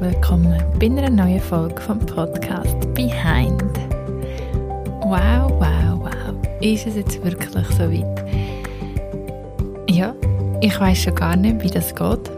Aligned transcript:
Willkommen 0.00 0.56
bei 0.78 0.86
einer 0.86 1.10
neuen 1.10 1.42
Folge 1.42 1.78
vom 1.78 1.98
Podcast 1.98 2.74
Behind. 2.94 3.62
Wow, 5.02 5.50
wow, 5.58 6.00
wow. 6.00 6.34
Ist 6.62 6.86
es 6.86 6.96
jetzt 6.96 7.22
wirklich 7.22 7.50
so 7.50 7.82
weit? 7.82 8.24
Ja, 9.90 10.14
ich 10.62 10.80
weiß 10.80 11.02
schon 11.02 11.14
gar 11.14 11.36
nicht, 11.36 11.62
wie 11.62 11.68
das 11.68 11.94
geht. 11.94 12.30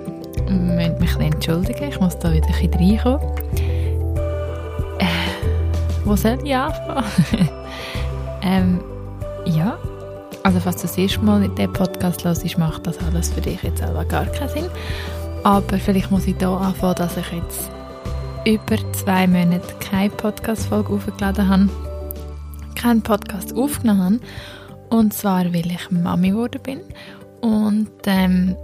Ich 0.44 0.52
möchte 0.52 0.98
mich 0.98 1.16
entschuldigen, 1.20 1.88
ich 1.88 2.00
muss 2.00 2.18
da 2.18 2.32
wieder 2.32 2.48
ein 2.48 2.74
reinkommen. 2.74 3.20
Äh, 4.98 5.06
wo 6.04 6.16
soll 6.16 6.40
ich 6.42 6.56
anfangen? 6.56 7.04
ähm, 8.42 8.80
ja, 9.44 9.78
also 10.42 10.58
falls 10.58 10.78
du 10.78 10.88
das 10.88 10.98
erste 10.98 11.20
Mal 11.20 11.44
in 11.44 11.54
diesem 11.54 11.72
Podcast 11.72 12.24
hörst, 12.24 12.58
macht 12.58 12.88
das 12.88 12.98
alles 13.06 13.32
für 13.32 13.40
dich 13.40 13.62
jetzt 13.62 13.84
aber 13.84 14.04
gar 14.04 14.26
keinen 14.26 14.48
Sinn. 14.48 14.64
Aber 15.44 15.78
vielleicht 15.78 16.10
muss 16.10 16.26
ich 16.26 16.36
hier 16.38 16.48
anfangen, 16.48 16.94
dass 16.94 17.16
ich 17.16 17.32
jetzt 17.32 17.70
über 18.44 18.76
zwei 18.92 19.26
Monate 19.26 19.74
keine 19.80 20.10
Podcast-Folge 20.10 20.92
aufgeladen 20.92 21.48
habe, 21.48 21.68
keinen 22.74 23.02
Podcast 23.02 23.54
aufgenommen 23.56 24.20
habe. 24.20 24.96
Und 24.96 25.14
zwar, 25.14 25.44
weil 25.52 25.70
ich 25.70 25.90
Mami 25.90 26.30
geworden 26.30 26.60
bin 26.62 26.80
und 27.40 27.90
ähm, 28.06 28.54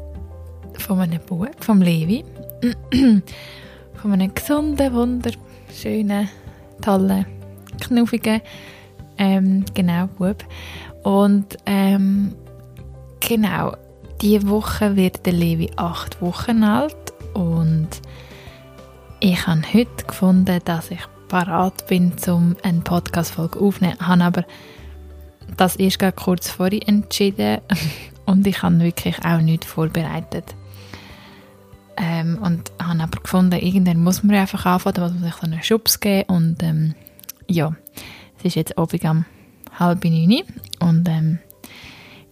von 0.79 1.01
einem 1.01 1.21
Bub, 1.27 1.49
vom 1.61 1.83
Levi, 1.83 2.25
von 3.95 4.13
einem 4.13 4.35
gesunden, 4.35 4.93
wunderschönen, 4.93 6.29
tollen, 6.81 7.27
knuffigen, 7.81 8.41
ähm, 9.17 9.65
genau, 9.75 10.07
Bub. 10.19 10.45
Und 11.03 11.57
ähm, 11.67 12.35
genau, 13.21 13.73
diese 14.21 14.49
Woche 14.49 14.97
wird 14.97 15.25
der 15.27 15.33
Levi 15.33 15.71
acht 15.77 16.21
Wochen 16.21 16.65
alt 16.65 17.13
und 17.35 17.89
ich 19.21 19.47
habe 19.47 19.63
heute 19.73 20.05
gefunden, 20.07 20.61
dass 20.65 20.91
ich 20.91 21.01
parat 21.29 21.87
bin, 21.87 22.13
um 22.29 22.57
eine 22.63 22.81
Podcast-Folge 22.81 23.61
aufzunehmen. 23.61 23.97
Ich 24.01 24.07
habe 24.07 24.25
aber 24.25 24.45
das 25.57 25.77
erst 25.77 26.01
kurz 26.17 26.51
vorher 26.51 26.87
entschieden 26.89 27.61
und 28.27 28.47
ich 28.47 28.63
habe 28.63 28.81
wirklich 28.81 29.25
auch 29.25 29.41
nichts 29.41 29.67
vorbereitet. 29.67 30.55
Ähm, 31.97 32.39
und 32.43 32.71
habe 32.81 33.03
aber 33.03 33.21
gefunden, 33.21 33.59
irgendwann 33.59 34.03
muss 34.03 34.23
man 34.23 34.37
einfach 34.37 34.67
anfangen, 34.67 34.95
da 34.95 35.03
muss 35.03 35.15
man 35.15 35.23
sich 35.25 35.35
so 35.35 35.47
einen 35.47 35.63
Schubs 35.63 36.01
geben 36.01 36.29
und 36.29 36.63
ähm, 36.63 36.95
ja, 37.49 37.75
es 38.39 38.45
ist 38.45 38.55
jetzt 38.57 38.79
Abend 38.79 39.05
um 39.05 39.25
halb 39.79 40.05
neun 40.05 40.43
und 40.81 41.09
ähm, 41.09 41.39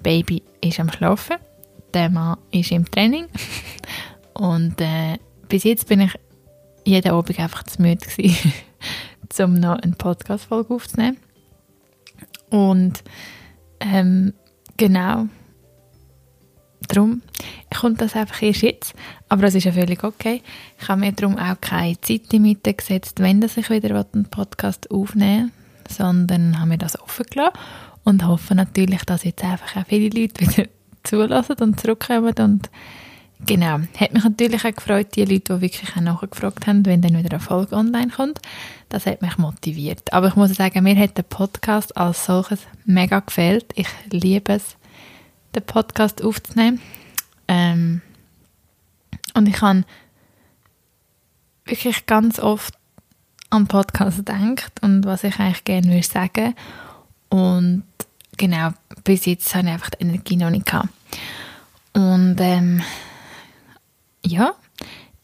Baby 0.03 0.43
ist 0.61 0.79
am 0.79 0.91
Schlafen 0.91 1.37
der 1.97 2.11
Mann 2.11 2.39
ist 2.51 2.71
im 2.71 2.89
Training. 2.91 3.27
Und 4.35 4.81
äh, 4.81 5.19
bis 5.49 5.65
jetzt 5.65 5.89
bin 5.89 6.01
ich 6.01 6.13
jeden 6.85 7.13
Abend 7.13 7.39
einfach 7.41 7.63
zu 7.65 7.81
müde 7.81 8.07
gewesen, 8.07 8.53
um 9.41 9.55
noch 9.55 9.79
eine 9.79 9.93
Podcast-Folge 9.93 10.75
aufzunehmen. 10.75 11.17
Und 12.51 13.03
ähm, 13.81 14.35
genau, 14.77 15.27
darum 16.89 17.23
kommt 17.75 18.01
das 18.03 18.15
einfach 18.15 18.43
erst 18.43 18.63
jetzt. 18.63 18.95
Aber 19.31 19.43
das 19.43 19.55
ist 19.55 19.65
ja 19.65 19.73
völlig 19.73 20.05
okay. 20.05 20.43
Ich 20.79 20.89
habe 20.89 21.01
mir 21.01 21.13
darum 21.13 21.39
auch 21.39 21.61
keine 21.61 22.01
Zeit 22.03 22.33
in 22.33 22.43
Mitte 22.43 22.75
gesetzt, 22.75 23.21
wenn 23.21 23.43
ich 23.43 23.71
wieder 23.71 24.07
einen 24.13 24.27
Podcast 24.27 24.91
aufnehmen 24.91 25.51
sondern 25.89 26.59
habe 26.59 26.71
mir 26.71 26.79
das 26.79 27.01
offen 27.01 27.27
gelassen 27.31 27.57
und 28.05 28.27
hoffe 28.27 28.55
natürlich, 28.55 29.05
dass 29.05 29.25
jetzt 29.25 29.45
einfach 29.45 29.77
auch 29.77 29.87
viele 29.87 30.21
Leute 30.21 30.41
wieder 30.47 30.69
zulassen 31.07 31.57
und 31.61 31.81
zurückkommen 31.81 32.35
und 32.39 32.71
genau, 33.45 33.81
hat 33.99 34.13
mich 34.13 34.25
natürlich 34.25 34.65
auch 34.65 34.75
gefreut, 34.75 35.09
die 35.15 35.25
Leute, 35.25 35.57
die 35.57 35.61
wirklich 35.61 35.91
auch 35.97 36.01
nachgefragt 36.01 36.67
haben, 36.67 36.87
wenn 36.87 37.03
dann 37.03 37.17
wieder 37.17 37.31
eine 37.31 37.41
Folge 37.41 37.77
online 37.77 38.09
kommt, 38.09 38.41
das 38.89 39.07
hat 39.07 39.23
mich 39.23 39.37
motiviert. 39.39 40.13
Aber 40.13 40.29
ich 40.29 40.37
muss 40.37 40.55
sagen, 40.55 40.85
mir 40.85 40.97
hat 40.97 41.17
der 41.19 41.23
Podcast 41.23 41.97
als 41.97 42.25
solches 42.25 42.61
mega 42.85 43.21
gefällt. 43.21 43.67
Ich 43.75 43.89
liebe 44.11 44.55
es, 44.55 44.77
den 45.55 45.63
Podcast 45.63 46.23
aufzunehmen. 46.23 46.81
Ähm, 47.49 48.01
und 49.35 49.49
ich 49.49 49.61
habe 49.61 49.85
wirklich 51.67 52.07
ganz 52.07 52.39
oft 52.39 52.75
an 53.51 53.67
Podcast 53.67 54.19
gedacht 54.19 54.73
und 54.83 55.05
was 55.05 55.25
ich 55.25 55.39
eigentlich 55.39 55.65
gerne 55.65 55.89
würde 55.89 56.07
sagen. 56.07 56.55
Und 57.29 57.85
genau, 58.37 58.71
bis 59.05 59.27
jetzt 59.27 59.55
habe 59.55 59.67
ich 59.67 59.73
einfach 59.75 59.91
die 59.91 60.05
Energie 60.05 60.37
noch 60.37 60.51
nicht 60.51 60.67
gehabt. 60.67 60.89
Und 61.93 62.37
ähm, 62.41 62.83
ja, 64.25 64.53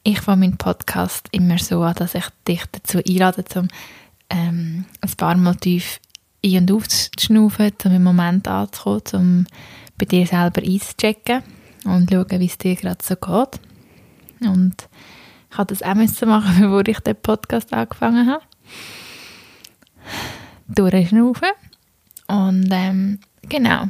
ich 0.04 0.20
fange 0.20 0.40
meinen 0.40 0.56
Podcast 0.56 1.28
immer 1.32 1.58
so 1.58 1.82
an, 1.82 1.94
dass 1.94 2.14
ich 2.14 2.24
dich 2.48 2.64
dazu 2.72 2.98
einlade, 2.98 3.44
um 3.54 3.68
ähm, 4.30 4.84
ein 5.00 5.16
paar 5.16 5.36
Mal 5.36 5.54
tief 5.56 6.00
ein- 6.44 6.58
und 6.58 6.72
aufzuschnaufen, 6.72 7.72
um 7.84 7.92
im 7.92 8.02
Moment 8.02 8.48
anzukommen, 8.48 9.02
um 9.12 9.46
bei 9.98 10.06
dir 10.06 10.26
selber 10.26 10.62
einzuchecken 10.62 11.42
und 11.84 12.10
schauen, 12.10 12.40
wie 12.40 12.46
es 12.46 12.58
dir 12.58 12.74
gerade 12.74 13.02
so 13.02 13.16
geht. 13.16 13.60
Und 14.40 14.88
ich 15.50 15.58
habe 15.58 15.74
das 15.74 15.82
auch 15.82 15.94
müssen 15.94 16.28
machen, 16.28 16.54
bevor 16.60 16.86
ich 16.88 17.00
den 17.00 17.16
Podcast 17.16 17.72
angefangen 17.72 18.28
habe. 18.28 18.44
Durchschnaufen. 20.68 21.50
Und 22.28 22.68
ähm, 22.70 23.20
genau, 23.42 23.88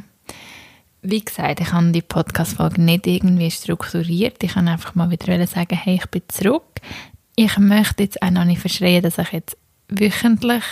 wie 1.03 1.23
gesagt, 1.23 1.59
ich 1.59 1.71
habe 1.73 1.91
die 1.91 2.01
Podcast-Folge 2.01 2.81
nicht 2.81 3.05
irgendwie 3.07 3.51
strukturiert. 3.51 4.41
Ich 4.41 4.53
kann 4.53 4.69
einfach 4.69 4.95
mal 4.95 5.09
wieder 5.09 5.45
sagen, 5.45 5.75
hey, 5.75 5.95
ich 5.95 6.05
bin 6.07 6.23
zurück. 6.29 6.63
Ich 7.35 7.57
möchte 7.57 8.03
jetzt 8.03 8.21
auch 8.21 8.31
noch 8.31 8.45
nicht 8.45 8.61
verschreien, 8.61 9.03
dass 9.03 9.17
ich 9.17 9.31
jetzt 9.31 9.57
wöchentlich, 9.89 10.63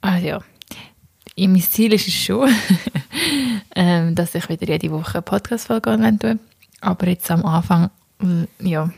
also 0.00 0.26
ja, 0.26 0.40
mein 1.38 1.60
Ziel 1.60 1.92
ist 1.92 2.08
es 2.08 2.14
schon, 2.14 2.50
ähm, 3.76 4.14
dass 4.14 4.34
ich 4.34 4.48
wieder 4.48 4.66
jede 4.66 4.90
Woche 4.90 5.14
eine 5.14 5.22
Podcast-Folge 5.22 5.90
online 5.90 6.18
tue. 6.18 6.38
Aber 6.80 7.06
jetzt 7.06 7.30
am 7.30 7.44
Anfang, 7.44 7.90
äh, 8.20 8.68
ja, 8.68 8.90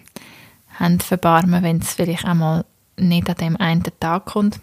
haben 0.78 1.00
verbarmen, 1.00 1.62
wenn 1.62 1.78
es 1.78 1.92
vielleicht 1.92 2.24
einmal 2.24 2.64
nicht 2.96 3.28
an 3.28 3.36
dem 3.36 3.56
einen 3.58 3.82
Tag 4.00 4.24
kommt. 4.24 4.58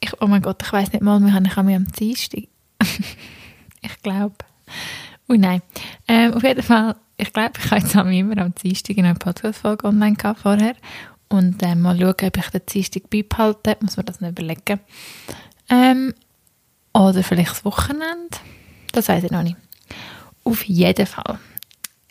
Ich, 0.00 0.10
oh 0.22 0.26
mein 0.26 0.40
Gott, 0.40 0.62
ich 0.62 0.72
weiß 0.72 0.92
nicht 0.92 1.02
mal, 1.02 1.20
wir 1.20 1.34
haben 1.34 1.68
am 1.68 1.92
Dienstag 1.92 2.44
ich 3.82 4.02
glaube. 4.02 4.36
Oh 5.28 5.34
nein. 5.34 5.62
Ähm, 6.08 6.34
auf 6.34 6.42
jeden 6.42 6.62
Fall, 6.62 6.96
ich 7.16 7.32
glaube, 7.32 7.52
ich 7.58 7.70
habe 7.70 7.80
jetzt 7.82 7.94
immer 7.94 8.38
am 8.38 8.54
Dienstag 8.54 8.98
eine 8.98 9.14
Podcast-Folge 9.14 9.86
online 9.86 10.16
gehabt 10.16 10.40
vorher. 10.40 10.74
Und 11.28 11.62
äh, 11.62 11.74
mal 11.74 11.96
schauen, 11.98 12.10
ob 12.10 12.36
ich 12.36 12.48
den 12.48 12.66
Dienstag 12.66 13.08
beibehalte. 13.10 13.76
Muss 13.80 13.96
man 13.96 14.06
das 14.06 14.20
noch 14.20 14.30
überlegen. 14.30 14.80
Ähm, 15.68 16.14
oder 16.92 17.22
vielleicht 17.22 17.52
das 17.52 17.64
Wochenende. 17.64 18.38
Das 18.92 19.08
weiß 19.08 19.24
ich 19.24 19.30
noch 19.30 19.42
nicht. 19.42 19.56
Auf 20.42 20.64
jeden 20.64 21.06
Fall. 21.06 21.38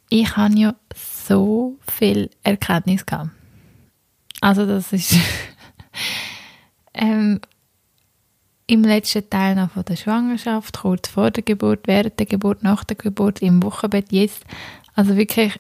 Ich 0.10 0.38
habe 0.38 0.56
ja 0.56 0.76
so 0.96 1.78
viel 1.92 2.30
Erkenntnis 2.44 3.06
gehabt. 3.06 3.32
Also 4.42 4.66
das 4.66 4.94
ist 4.94 5.16
ähm, 6.94 7.42
im 8.70 8.84
letzten 8.84 9.28
Teil 9.30 9.56
noch 9.56 9.72
von 9.72 9.84
der 9.84 9.96
Schwangerschaft, 9.96 10.78
kurz 10.80 11.10
vor 11.10 11.32
der 11.32 11.42
Geburt, 11.42 11.88
während 11.88 12.20
der 12.20 12.28
Geburt, 12.28 12.62
nach 12.62 12.84
der 12.84 12.96
Geburt, 12.96 13.42
im 13.42 13.64
Wochenbett, 13.64 14.12
jetzt. 14.12 14.46
Also 14.94 15.18
wirklich 15.18 15.60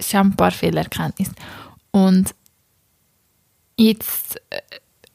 schon 0.00 0.28
ein 0.28 0.36
paar 0.36 0.50
viele 0.50 0.80
Erkenntnisse. 0.80 1.34
Und 1.90 2.34
jetzt 3.76 4.40
äh, 4.48 4.60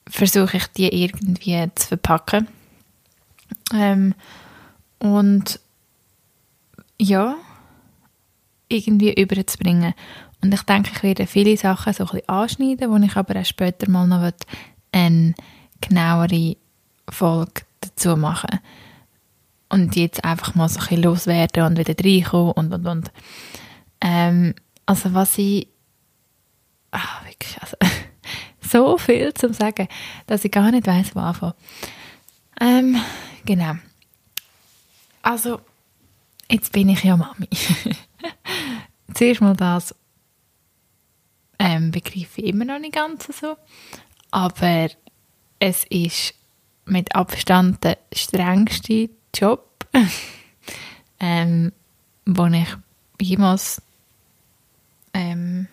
versuche 0.07 0.57
ich 0.57 0.68
die 0.68 1.03
irgendwie 1.03 1.68
zu 1.74 1.88
verpacken. 1.88 2.50
Ähm, 3.74 4.13
und 5.00 5.59
ja, 7.01 7.35
irgendwie 8.69 9.19
überzubringen. 9.19 9.95
Und 10.44 10.53
ich 10.53 10.62
denke, 10.62 10.91
ich 10.94 11.01
werde 11.01 11.25
viele 11.25 11.57
Sachen 11.57 11.94
so 11.94 12.03
ein 12.03 12.09
bisschen 12.09 12.30
anschneiden, 12.30 12.91
wo 12.91 12.97
ich 13.03 13.15
aber 13.15 13.39
auch 13.39 13.45
später 13.45 13.89
mal 13.89 14.06
noch 14.06 14.31
eine 14.91 15.33
genauere 15.87 16.57
Folge 17.09 17.61
dazu 17.81 18.15
machen. 18.17 18.59
Und 19.69 19.95
jetzt 19.95 20.23
einfach 20.23 20.55
mal 20.55 20.69
so 20.69 20.79
ein 20.79 20.81
bisschen 20.81 21.03
loswerden 21.03 21.63
und 21.63 21.77
wieder 21.77 21.95
reinkommen 21.97 22.51
und, 22.53 22.73
und, 22.73 22.85
und. 22.87 23.11
Ähm, 24.01 24.55
also 24.85 25.13
was 25.13 25.37
ich... 25.37 25.67
Ach, 26.91 27.25
wirklich, 27.25 27.57
also, 27.61 27.75
so 28.61 28.97
viel 28.97 29.33
zu 29.33 29.51
sagen, 29.53 29.87
dass 30.27 30.45
ich 30.45 30.51
gar 30.51 30.71
nicht 30.71 30.87
weiß, 30.87 31.15
wo 31.15 31.19
anfangen. 31.19 31.53
Ähm, 32.61 33.01
genau. 33.45 33.73
Also, 35.21 35.59
jetzt 36.49 36.71
bin 36.71 36.89
ich 36.89 37.03
ja 37.03 37.17
Mami. 37.17 37.49
Zuerst 39.13 39.41
mal 39.41 39.55
das 39.55 39.93
ähm, 41.59 41.91
begreife 41.91 42.41
ich 42.41 42.47
immer 42.47 42.65
noch 42.65 42.79
nicht 42.79 42.93
ganz 42.93 43.27
so. 43.39 43.57
Aber 44.31 44.89
es 45.60 45.84
ist 45.86 46.34
mit 46.86 47.16
Abstand 47.16 47.84
der 47.84 47.98
strengste 48.13 49.10
Job, 49.34 49.86
ähm, 51.19 51.72
den 52.25 52.54
ich 52.54 52.68
jemals 53.22 53.81
ähm, 55.13 55.68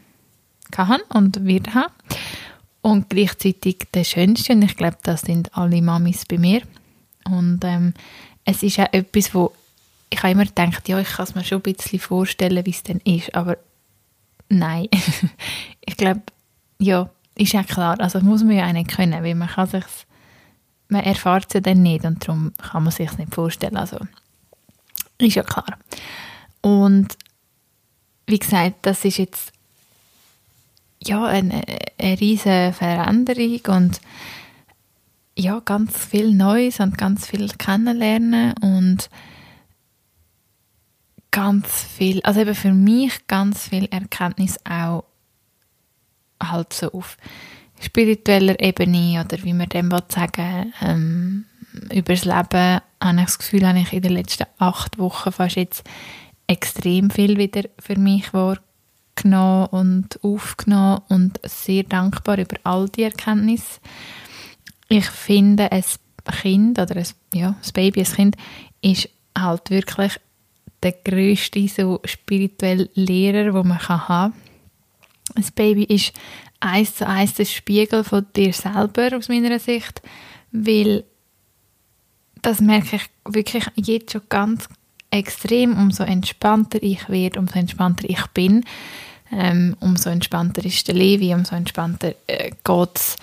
hatte 0.77 1.05
und 1.11 1.45
wird 1.45 1.75
haben. 1.75 1.93
Und 2.81 3.11
gleichzeitig 3.11 3.89
der 3.95 4.05
Schönste, 4.05 4.55
und 4.55 4.63
ich 4.63 4.77
glaube, 4.77 4.99
das 5.03 5.23
sind 5.23 5.57
alle 5.57 5.81
Mamis 5.83 6.25
bei 6.27 6.39
mir. 6.39 6.63
Und 7.25 7.61
ähm, 7.65 7.95
es 8.45 8.63
ist 8.63 8.81
auch 8.81 8.93
etwas, 8.93 9.35
wo 9.35 9.53
ich 10.11 10.19
habe 10.23 10.33
immer 10.33 10.45
gedacht, 10.45 10.89
ja, 10.89 10.99
ich 10.99 11.09
kann 11.09 11.25
es 11.25 11.35
mir 11.35 11.45
schon 11.45 11.59
ein 11.59 11.75
bisschen 11.75 11.99
vorstellen, 11.99 12.67
wie 12.67 12.71
es 12.71 12.83
denn 12.83 13.01
ist, 13.05 13.35
aber 13.35 13.57
nein. 14.49 14.89
ich 15.87 15.97
glaube, 15.97 16.23
ja, 16.79 17.09
ist 17.35 17.53
ja 17.53 17.63
klar, 17.63 18.01
also 18.01 18.19
das 18.19 18.27
muss 18.27 18.43
man 18.45 18.57
ja 18.57 18.69
auch 18.69 18.73
nicht 18.73 18.91
können, 18.91 19.23
weil 19.23 19.35
man 19.35 19.49
kann 19.49 19.67
sich 19.67 19.85
man 20.93 21.03
erfahrt 21.03 21.47
es 21.49 21.55
ja 21.55 21.61
dann 21.61 21.83
nicht 21.83 22.05
und 22.05 22.27
darum 22.27 22.53
kann 22.59 22.85
man 22.85 22.93
sich 22.93 23.17
nicht 23.17 23.35
vorstellen, 23.35 23.77
also 23.77 23.99
ist 25.19 25.35
ja 25.35 25.43
klar. 25.43 25.79
Und 26.61 27.17
wie 28.27 28.39
gesagt, 28.39 28.77
das 28.83 29.05
ist 29.05 29.17
jetzt 29.17 29.53
ja 31.03 31.25
eine, 31.25 31.63
eine 31.99 32.21
riesige 32.21 32.73
Veränderung 32.77 33.61
und 33.69 34.01
ja, 35.37 35.61
ganz 35.61 35.97
viel 35.97 36.35
Neues 36.35 36.79
und 36.79 36.99
ganz 36.99 37.27
viel 37.27 37.49
kennenlernen 37.49 38.53
und 38.61 39.09
ganz 41.31 41.85
viel, 41.85 42.21
also 42.23 42.41
eben 42.41 42.55
für 42.55 42.75
mich 42.75 43.27
ganz 43.27 43.69
viel 43.69 43.87
Erkenntnis 43.87 44.59
auch 44.69 45.05
halt 46.51 46.73
so 46.73 46.93
auf 46.93 47.17
spiritueller 47.81 48.59
Ebene 48.61 49.25
oder 49.25 49.43
wie 49.43 49.53
man 49.53 49.69
dem 49.69 49.91
sagen 50.09 50.73
ähm, 50.81 51.45
über 51.91 52.15
das 52.15 52.25
Leben 52.25 52.81
habe 53.03 53.19
ich 53.21 53.25
das 53.25 53.39
Gefühl, 53.39 53.67
habe 53.67 53.81
ich 53.81 53.93
in 53.93 54.03
den 54.03 54.13
letzten 54.13 54.47
acht 54.59 54.99
Wochen 54.99 55.33
fast 55.33 55.57
jetzt 55.57 55.85
extrem 56.47 57.11
viel 57.11 57.39
wieder 57.39 57.69
für 57.79 57.99
mich 57.99 58.33
wahrgenommen 58.33 59.67
und 59.71 60.23
aufgenommen 60.23 61.03
und 61.09 61.41
sehr 61.45 61.85
dankbar 61.85 62.39
über 62.39 62.57
all 62.65 62.89
die 62.89 63.05
Erkenntnisse. 63.05 63.81
Ich 64.89 65.07
finde, 65.07 65.73
ein 65.73 65.85
Kind 66.43 66.79
oder 66.79 66.97
ein, 66.97 67.07
ja, 67.35 67.49
ein 67.49 67.73
Baby, 67.73 68.01
ein 68.01 68.07
Kind 68.07 68.37
ist 68.83 69.09
halt 69.37 69.71
wirklich 69.71 70.21
der 70.83 70.93
grösste 70.93 71.67
so 71.69 72.01
spirituelle 72.05 72.91
Lehrer, 72.95 73.53
den 73.53 73.69
man 73.69 73.89
haben 73.89 74.33
kann. 74.33 74.52
Ein 75.35 75.45
Baby 75.55 75.85
ist 75.85 76.13
eins 76.61 76.95
zu 76.95 77.07
eins 77.07 77.35
der 77.35 77.45
Spiegel 77.45 78.05
von 78.05 78.27
dir 78.37 78.53
selber 78.53 79.17
aus 79.17 79.29
meiner 79.29 79.59
Sicht, 79.59 80.03
weil 80.53 81.05
das 82.43 82.61
merke 82.61 82.97
ich 82.97 83.03
wirklich 83.25 83.65
jetzt 83.77 84.13
schon 84.13 84.23
ganz 84.29 84.69
extrem, 85.11 85.77
umso 85.79 86.05
entspannter 86.05 86.83
ich 86.83 87.09
werde, 87.09 87.39
umso 87.39 87.59
entspannter 87.59 88.09
ich 88.09 88.27
bin, 88.29 88.65
ähm, 89.31 89.77
umso 89.81 90.11
entspannter 90.11 90.65
ist 90.65 90.89
der 90.89 90.95
Levi, 90.95 91.35
umso 91.35 91.55
entspannter 91.55 92.15
äh, 92.27 92.51
geht 92.51 93.17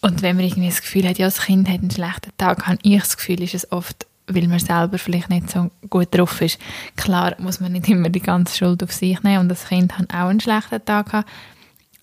Und 0.00 0.22
wenn 0.22 0.36
man 0.36 0.44
irgendwie 0.44 0.68
das 0.68 0.80
Gefühl 0.80 1.08
hat, 1.08 1.18
ja, 1.18 1.26
das 1.26 1.42
Kind 1.42 1.68
hat 1.68 1.80
einen 1.80 1.90
schlechten 1.90 2.32
Tag, 2.36 2.66
habe 2.66 2.78
ich 2.82 3.00
das 3.00 3.16
Gefühl, 3.16 3.42
ist 3.42 3.54
es 3.54 3.70
oft 3.72 4.06
weil 4.34 4.48
man 4.48 4.58
selber 4.58 4.98
vielleicht 4.98 5.30
nicht 5.30 5.50
so 5.50 5.70
gut 5.88 6.08
drauf 6.10 6.40
ist. 6.40 6.58
Klar 6.96 7.34
muss 7.38 7.60
man 7.60 7.72
nicht 7.72 7.88
immer 7.88 8.08
die 8.08 8.20
ganze 8.20 8.56
Schuld 8.56 8.82
auf 8.82 8.92
sich 8.92 9.22
nehmen 9.22 9.40
und 9.40 9.48
das 9.48 9.66
Kind 9.68 9.98
hat 9.98 10.10
auch 10.10 10.28
einen 10.28 10.40
schlechten 10.40 10.84
Tag 10.84 11.06
gehabt. 11.06 11.28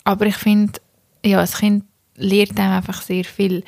Aber 0.03 0.25
ich 0.25 0.35
finde, 0.35 0.79
ja, 1.25 1.39
das 1.39 1.57
Kind 1.57 1.83
lernt 2.15 2.59
einem 2.59 2.73
einfach 2.73 3.01
sehr 3.01 3.25
viel. 3.25 3.63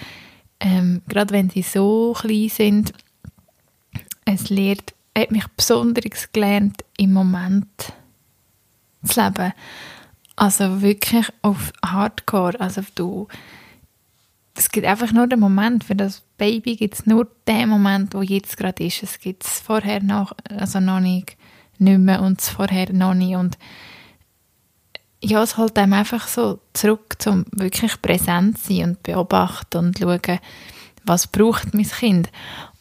Ähm, 0.59 1.01
gerade 1.07 1.33
wenn 1.33 1.49
sie 1.49 1.61
so 1.61 2.15
klein 2.17 2.49
sind, 2.49 2.93
es 4.25 4.49
lehrt, 4.49 4.93
hat 5.17 5.31
mich 5.31 5.47
besonders 5.47 6.31
gelernt, 6.31 6.83
im 6.97 7.13
Moment 7.13 7.93
zu 9.03 9.21
leben. 9.21 9.53
Also 10.35 10.81
wirklich 10.81 11.27
auf 11.41 11.73
Hardcore. 11.83 12.59
Also 12.59 12.81
du 12.95 13.27
es 14.59 14.69
gibt 14.71 14.85
einfach 14.85 15.11
nur 15.13 15.27
den 15.27 15.39
Moment, 15.39 15.85
für 15.85 15.95
das 15.95 16.21
Baby 16.39 16.75
gibt 16.75 16.95
es 16.95 17.05
nur 17.05 17.27
den 17.47 17.69
Moment, 17.69 18.15
wo 18.15 18.23
jetzt 18.23 18.57
gerade 18.57 18.83
ist. 18.83 19.03
Es 19.03 19.19
gibt 19.19 19.45
es 19.45 19.59
vorher 19.59 20.01
noch, 20.01 20.35
also 20.49 20.79
noch 20.79 20.99
nicht, 20.99 21.37
nicht 21.77 21.99
mehr 21.99 22.23
und 22.23 22.41
vorher 22.41 22.91
noch 22.91 23.13
nicht. 23.13 23.35
Und 23.35 23.59
ja, 25.21 25.43
es 25.43 25.57
holt 25.57 25.77
einem 25.77 25.93
einfach 25.93 26.27
so 26.27 26.59
zurück 26.73 27.15
zum 27.19 27.45
wirklich 27.51 28.01
präsent 28.01 28.57
sein 28.57 28.83
und 28.85 29.03
beobachten 29.03 29.77
und 29.77 29.99
schauen, 29.99 30.39
was 31.03 31.27
braucht 31.27 31.75
mein 31.75 31.87
Kind. 31.87 32.31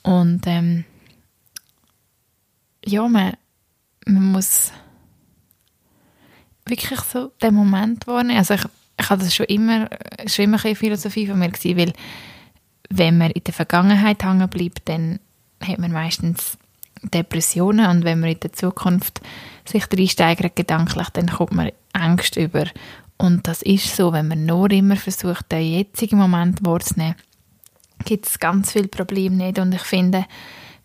Und 0.02 0.46
ähm, 0.46 0.84
ja, 2.82 3.06
man, 3.06 3.34
man 4.06 4.24
muss 4.32 4.72
wirklich 6.64 7.00
so 7.00 7.32
den 7.42 7.54
Moment 7.54 8.06
wahrnehmen. 8.06 8.38
Also 8.38 8.54
ich 8.54 8.64
ich 9.00 9.10
habe 9.10 9.22
das 9.22 9.34
schon 9.34 9.46
immer, 9.46 9.88
schon 10.26 10.46
immer 10.46 10.64
eine 10.64 10.74
Philosophie 10.74 11.26
von 11.26 11.38
mir 11.38 11.50
gewesen, 11.50 11.78
weil 11.78 11.92
wenn 12.90 13.18
man 13.18 13.30
in 13.30 13.44
der 13.44 13.54
Vergangenheit 13.54 14.24
hängen 14.24 14.48
bleibt, 14.48 14.88
dann 14.88 15.20
hat 15.62 15.78
man 15.78 15.92
meistens 15.92 16.58
Depressionen 17.02 17.86
und 17.86 18.04
wenn 18.04 18.20
man 18.20 18.30
in 18.30 18.40
der 18.40 18.52
Zukunft 18.52 19.20
sich 19.64 19.84
reinsteigert 19.92 20.56
gedanklich, 20.56 21.08
dann 21.10 21.28
kommt 21.28 21.52
man 21.52 21.70
Angst 21.92 22.36
über. 22.36 22.64
Und 23.18 23.46
das 23.46 23.62
ist 23.62 23.94
so, 23.96 24.12
wenn 24.12 24.28
man 24.28 24.46
nur 24.46 24.70
immer 24.70 24.96
versucht, 24.96 25.50
den 25.50 25.72
jetzigen 25.72 26.18
Moment 26.18 26.64
wahrzunehmen, 26.64 27.16
gibt 28.04 28.26
es 28.26 28.38
ganz 28.38 28.72
viele 28.72 28.88
Probleme 28.88 29.36
nicht. 29.36 29.58
Und 29.58 29.74
ich 29.74 29.82
finde, 29.82 30.24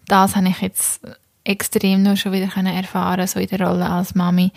das 0.07 0.35
habe 0.35 0.49
ich 0.49 0.61
jetzt 0.61 1.01
extrem 1.43 2.03
nur 2.03 2.15
schon 2.15 2.31
wieder 2.31 2.49
erfahren, 2.55 3.27
so 3.27 3.39
in 3.39 3.47
der 3.47 3.67
Rolle 3.67 3.89
als 3.89 4.15
Mami. 4.15 4.51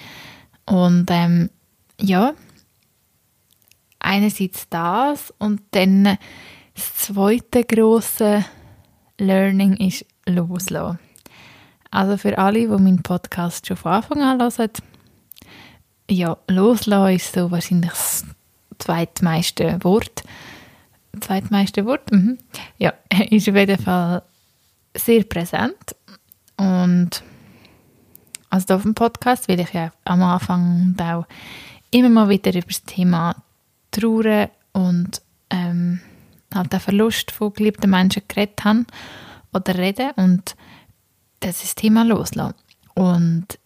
Und 0.64 1.06
ähm, 1.10 1.50
ja, 2.00 2.32
einerseits 3.98 4.68
das 4.68 5.32
und 5.38 5.60
dann 5.72 6.18
das 6.76 6.94
zweite 6.94 7.64
große 7.64 8.44
Learning 9.18 9.76
ist 9.78 10.04
loslassen. 10.26 10.98
Also 11.90 12.18
für 12.18 12.36
alle, 12.36 12.60
die 12.60 12.66
meinen 12.66 13.02
Podcast 13.02 13.66
schon 13.66 13.76
von 13.76 13.92
Anfang 13.92 14.22
an 14.22 14.40
hören, 14.40 14.70
ja, 16.10 16.36
loslassen 16.48 17.16
ist 17.16 17.32
so 17.32 17.50
wahrscheinlich 17.50 17.90
das 17.90 18.24
zweitmeiste 18.78 19.82
Wort. 19.82 20.22
Zweitmeiste 21.20 21.86
Wort? 21.86 22.12
Mhm. 22.12 22.38
Ja, 22.78 22.92
ist 23.30 23.48
auf 23.48 23.56
jeden 23.56 23.82
Fall 23.82 24.22
sehr 24.94 25.24
präsent. 25.24 25.96
Und 26.58 27.22
also 28.50 28.74
auf 28.74 28.82
dem 28.82 28.94
Podcast 28.94 29.48
will 29.48 29.60
ich 29.60 29.72
ja 29.72 29.92
am 30.04 30.22
Anfang 30.22 30.94
auch 31.00 31.26
immer 31.90 32.08
mal 32.10 32.28
wieder 32.28 32.52
über 32.52 32.66
das 32.66 32.84
Thema 32.84 33.34
Trauer 33.90 34.50
und 34.72 35.22
ähm, 35.50 36.00
halt 36.54 36.72
den 36.72 36.80
Verlust 36.80 37.30
von 37.30 37.52
geliebten 37.52 37.90
Menschen 37.90 38.22
geredet 38.28 38.64
habe 38.64 38.84
oder 39.52 39.76
reden 39.76 40.10
und 40.16 40.56
das 41.40 41.56
ist 41.56 41.64
das 41.64 41.74
Thema 41.76 42.04
loslassen. 42.04 42.54
Und 42.94 43.58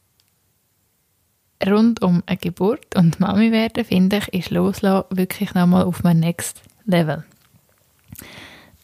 rund 1.65 2.03
um 2.03 2.23
eine 2.27 2.37
Geburt 2.37 2.97
und 2.97 3.21
Mami 3.21 3.53
werden, 3.53 3.85
finde 3.85 4.19
ich, 4.19 4.29
ist 4.29 4.51
loslassen 4.51 5.17
wirklich 5.17 5.55
nochmal 5.55 5.85
auf 5.85 6.03
mein 6.03 6.21
Next 6.21 6.63
Level. 6.85 7.25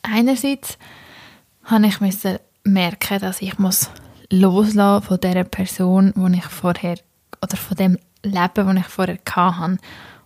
Einerseits 0.03 0.79
habe 1.65 1.87
ich 1.87 2.00
merken, 2.65 3.19
dass 3.21 3.43
ich 3.43 3.59
muss 3.59 3.91
loslassen 4.31 5.07
von 5.07 5.21
der 5.21 5.45
Person, 5.45 6.12
die 6.17 6.38
ich 6.38 6.45
vorher 6.45 6.99
oder 7.43 7.57
von 7.57 7.76
dem 7.76 7.99
Leben, 8.23 8.67
das 8.67 8.76
ich 8.76 8.87
vorher 8.87 9.19
hatte. 9.31 9.79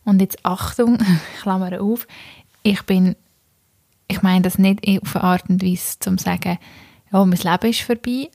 Und 0.04 0.20
jetzt 0.20 0.44
Achtung, 0.44 0.98
Klammer 1.40 1.80
auf, 1.80 2.06
ich 2.62 2.82
bin, 2.82 3.16
ich 4.10 4.22
meine 4.22 4.42
das 4.42 4.58
nicht 4.58 4.80
auf 5.02 5.16
eine 5.16 5.24
Art 5.24 5.48
und 5.48 5.62
Weise, 5.62 5.98
zum 6.00 6.18
zu 6.18 6.24
sagen, 6.24 6.58
ja, 7.12 7.24
mein 7.24 7.38
Leben 7.38 7.70
ist 7.70 7.82
vorbei, 7.82 8.28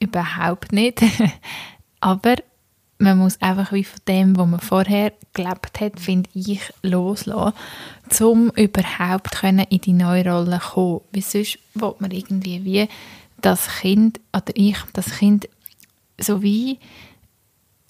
überhaupt 0.00 0.72
nicht. 0.72 1.02
Aber 2.00 2.36
man 2.98 3.18
muss 3.18 3.40
einfach 3.40 3.72
wie 3.72 3.84
von 3.84 4.00
dem, 4.06 4.36
was 4.36 4.46
man 4.46 4.60
vorher 4.60 5.12
gelebt 5.32 5.80
hat, 5.80 6.00
finde 6.00 6.28
ich, 6.34 6.60
loslassen, 6.82 7.54
um 8.20 8.50
überhaupt 8.50 9.42
in 9.42 9.80
die 9.80 9.92
neue 9.92 10.24
Rolle 10.24 10.60
zu 10.60 10.68
kommen. 10.68 11.00
Weil 11.12 11.22
sonst 11.22 11.58
will 11.74 11.94
man 11.98 12.10
irgendwie 12.10 12.64
wie 12.64 12.88
das 13.40 13.68
Kind, 13.80 14.20
oder 14.32 14.52
ich, 14.54 14.76
das 14.92 15.18
Kind 15.18 15.48
so 16.20 16.42
wie 16.42 16.78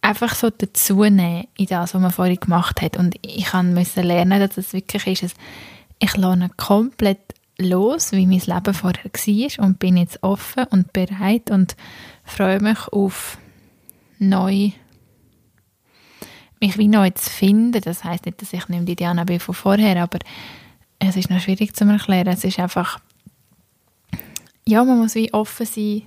einfach 0.03 0.35
so 0.35 0.51
dazunehmen 0.51 1.47
in 1.57 1.67
das, 1.67 1.95
was 1.95 2.01
man 2.01 2.11
vorhin 2.11 2.41
gemacht 2.41 2.83
hat. 2.83 2.97
Und 2.97 3.17
ich 3.23 3.53
musste 3.53 4.03
lernen, 4.03 4.41
dass 4.41 4.57
es 4.59 4.73
wirklich 4.73 5.23
ist, 5.23 5.37
ich 5.99 6.17
lasse 6.17 6.49
komplett 6.57 7.35
los, 7.59 8.13
wie 8.13 8.27
mein 8.27 8.41
Leben 8.41 8.75
vorher 8.75 9.05
war 9.05 9.65
und 9.65 9.79
bin 9.79 9.97
jetzt 9.97 10.23
offen 10.23 10.65
und 10.71 10.93
bereit 10.93 11.51
und 11.51 11.77
freue 12.25 12.61
mich 12.61 12.89
auf 12.89 13.39
neu 14.19 14.71
mich 16.61 16.79
wie 16.79 16.89
neu 16.89 17.11
zu 17.11 17.31
finden. 17.31 17.81
Das 17.81 18.05
heißt 18.05 18.27
nicht, 18.27 18.43
dass 18.43 18.53
ich 18.53 18.69
nicht 18.69 18.89
die 18.89 18.97
Diana 18.97 19.25
bin 19.25 19.41
von 19.41 19.55
vorher, 19.55 20.03
aber 20.03 20.19
es 20.99 21.17
ist 21.17 21.31
noch 21.31 21.41
schwierig 21.41 21.75
zu 21.75 21.85
erklären. 21.85 22.29
Es 22.29 22.45
ist 22.45 22.59
einfach, 22.59 22.99
ja, 24.67 24.85
man 24.85 24.99
muss 24.99 25.15
wie 25.15 25.33
offen 25.33 25.67
sein 25.67 26.03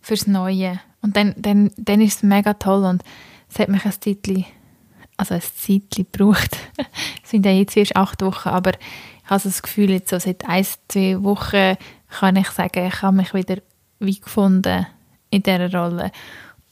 fürs 0.00 0.26
Neue 0.26 0.80
Und 1.00 1.16
dann, 1.16 1.34
dann, 1.36 1.70
dann 1.76 2.00
ist 2.00 2.16
es 2.16 2.22
mega 2.22 2.54
toll 2.54 2.84
und 2.84 3.02
es 3.50 3.58
hat 3.58 3.68
mich 3.68 3.84
ein 3.84 3.92
Zeitchen, 3.92 4.44
also 5.18 5.34
ein 5.34 5.42
Zeitchen 5.42 6.06
gebraucht. 6.10 6.56
es 7.22 7.30
sind 7.30 7.44
ja 7.44 7.52
jetzt 7.52 7.76
erst 7.76 7.96
acht 7.96 8.22
Wochen, 8.22 8.48
aber 8.48 8.72
ich 8.72 9.30
habe 9.30 9.42
das 9.42 9.62
Gefühl, 9.62 9.90
jetzt 9.90 10.08
so 10.08 10.18
seit 10.18 10.48
ein, 10.48 10.64
zwei 10.88 11.22
Wochen 11.22 11.76
kann 12.08 12.36
ich 12.36 12.48
sagen, 12.48 12.86
ich 12.86 13.02
habe 13.02 13.16
mich 13.16 13.34
wieder 13.34 13.56
wie 13.98 14.18
gefunden 14.18 14.86
in 15.28 15.42
dieser 15.42 15.70
Rolle. 15.70 16.10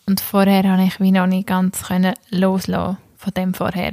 Und 0.07 0.21
vorher 0.21 0.63
habe 0.65 0.85
ich 0.85 1.01
wie 1.01 1.13
noch 1.13 1.27
nicht 1.27 1.49
ganz 1.49 1.83
können 1.83 2.15
loslassen 2.31 2.97
von 3.17 3.35
dem 3.35 3.53
vorher. 3.53 3.93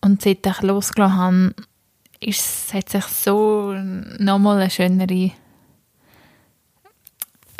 Und 0.00 0.22
seit 0.22 0.46
ich 0.46 0.62
losgelassen 0.62 1.18
habe, 1.18 1.54
ist, 2.20 2.72
hat 2.72 2.88
sich 2.88 3.04
so 3.04 3.74
nochmal 4.18 4.60
eine 4.60 4.70
schönere 4.70 5.32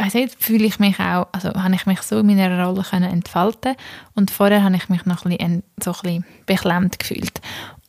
also 0.00 0.18
jetzt 0.18 0.42
fühle 0.42 0.64
ich 0.64 0.78
mich 0.78 0.98
auch, 0.98 1.28
also 1.32 1.50
habe 1.50 1.74
ich 1.74 1.84
mich 1.84 2.00
so 2.00 2.20
in 2.20 2.26
meiner 2.26 2.64
Rolle 2.64 2.82
können 2.82 3.10
entfalten 3.10 3.76
und 4.14 4.30
vorher 4.30 4.64
habe 4.64 4.76
ich 4.76 4.88
mich 4.88 5.04
noch 5.04 5.26
ein 5.26 5.36
bisschen, 5.36 5.62
so 5.78 5.92
ein 5.92 5.98
bisschen 6.02 6.24
beklemmt 6.46 6.98
gefühlt. 6.98 7.40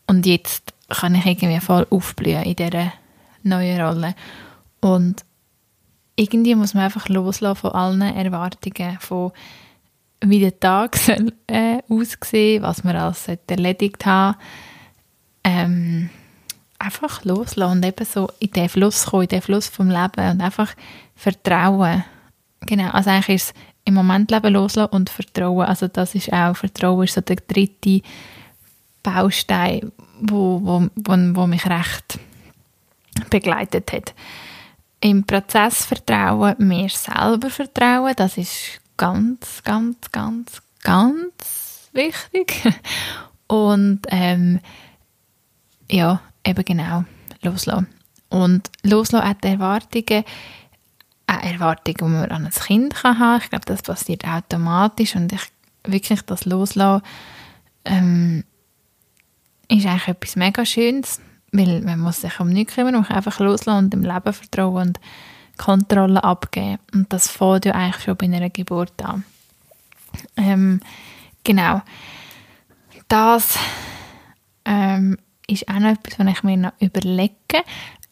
Und 0.07 0.25
jetzt 0.25 0.73
kann 0.89 1.15
ich 1.15 1.25
irgendwie 1.25 1.61
voll 1.61 1.87
aufblühen 1.89 2.43
in 2.43 2.57
dieser 2.57 2.91
neuen 3.43 3.79
Rolle. 3.79 4.15
Und 4.81 5.23
irgendwie 6.17 6.55
muss 6.55 6.73
man 6.73 6.83
einfach 6.83 7.07
loslassen 7.07 7.61
von 7.61 7.71
allen 7.71 8.01
Erwartungen, 8.01 8.97
von 8.99 9.31
wie 10.19 10.41
der 10.41 10.59
Tag 10.59 10.95
soll, 10.97 11.31
äh, 11.47 11.77
aussehen, 11.87 12.61
was 12.61 12.83
man 12.83 12.97
alles 12.97 13.29
erledigt 13.47 14.05
haben. 14.05 14.37
Ähm, 15.45 16.09
einfach 16.81 17.23
loslassen 17.23 17.77
und 17.77 17.85
eben 17.85 18.05
so 18.05 18.29
in 18.39 18.51
den 18.51 18.69
Fluss 18.69 19.05
kommen, 19.05 19.23
in 19.23 19.29
den 19.29 19.41
Fluss 19.41 19.67
vom 19.67 19.89
Leben 19.89 20.31
und 20.31 20.41
einfach 20.41 20.73
Vertrauen. 21.15 22.03
Genau, 22.61 22.89
also 22.91 23.09
eigentlich 23.09 23.35
ist 23.35 23.49
es 23.49 23.53
im 23.85 23.93
Moment 23.93 24.31
Leben 24.31 24.53
loslassen 24.53 24.93
und 24.93 25.09
Vertrauen. 25.09 25.65
Also 25.65 25.87
das 25.87 26.15
ist 26.15 26.31
auch, 26.31 26.55
Vertrauen 26.55 27.03
ist 27.03 27.13
so 27.13 27.21
der 27.21 27.37
dritte 27.37 28.01
Baustein, 29.03 29.91
wo, 30.19 30.61
wo, 30.63 30.87
wo, 30.95 31.13
wo 31.35 31.47
mich 31.47 31.65
recht 31.65 32.19
begleitet 33.29 33.91
hat. 33.91 34.13
Im 34.99 35.25
Prozess 35.25 35.85
Vertrauen, 35.85 36.55
mir 36.59 36.89
selber 36.89 37.49
vertrauen, 37.49 38.13
das 38.15 38.37
ist 38.37 38.79
ganz, 38.97 39.63
ganz, 39.63 40.11
ganz, 40.11 40.61
ganz 40.83 41.89
wichtig. 41.93 42.61
Und 43.47 44.01
ähm, 44.09 44.59
ja, 45.89 46.21
eben 46.45 46.65
genau, 46.65 47.03
loslassen. 47.41 47.87
Und 48.29 48.69
loslassen 48.83 49.27
hat 49.27 49.43
Erwartungen, 49.43 50.23
eine 51.27 51.53
Erwartung, 51.53 51.95
die 51.97 52.03
man 52.03 52.31
an 52.31 52.45
ein 52.45 52.51
Kind 52.51 52.95
kann 52.95 53.19
haben 53.19 53.39
kann. 53.39 53.41
Ich 53.43 53.49
glaube, 53.49 53.65
das 53.65 53.81
passiert 53.81 54.25
automatisch 54.25 55.15
und 55.15 55.31
ich 55.31 55.41
wirklich 55.83 56.21
das 56.23 56.45
Loslassen 56.45 57.03
ähm, 57.85 58.43
ist 59.67 59.85
eigentlich 59.85 60.07
etwas 60.07 60.35
mega 60.35 60.65
Schönes, 60.65 61.21
weil 61.51 61.81
man 61.81 61.99
muss 61.99 62.21
sich 62.21 62.39
um 62.39 62.49
nichts 62.49 62.75
kümmern, 62.75 62.93
man 62.93 63.01
muss 63.01 63.11
einfach 63.11 63.39
loslassen 63.39 63.85
und 63.85 63.93
dem 63.93 64.03
Leben 64.03 64.33
vertrauen 64.33 64.87
und 64.87 64.99
Kontrolle 65.57 66.23
abgeben. 66.23 66.79
Und 66.93 67.11
das 67.13 67.29
fängt 67.29 67.65
ja 67.65 67.73
eigentlich 67.73 68.03
schon 68.03 68.17
bei 68.17 68.25
einer 68.25 68.49
Geburt 68.49 69.03
an. 69.03 69.23
Ähm, 70.35 70.81
genau. 71.43 71.81
Das 73.07 73.57
ähm, 74.65 75.17
ist 75.51 75.67
auch 75.67 75.79
noch 75.79 75.91
etwas, 75.91 76.19
was 76.19 76.27
ich 76.27 76.43
mir 76.43 76.57
noch 76.57 76.73
überlege, 76.79 77.63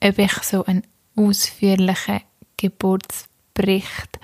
ob 0.02 0.20
ich 0.20 0.34
so 0.44 0.66
einen 0.66 0.84
ausführlichen 1.16 2.22
Geburtsbericht 2.58 4.20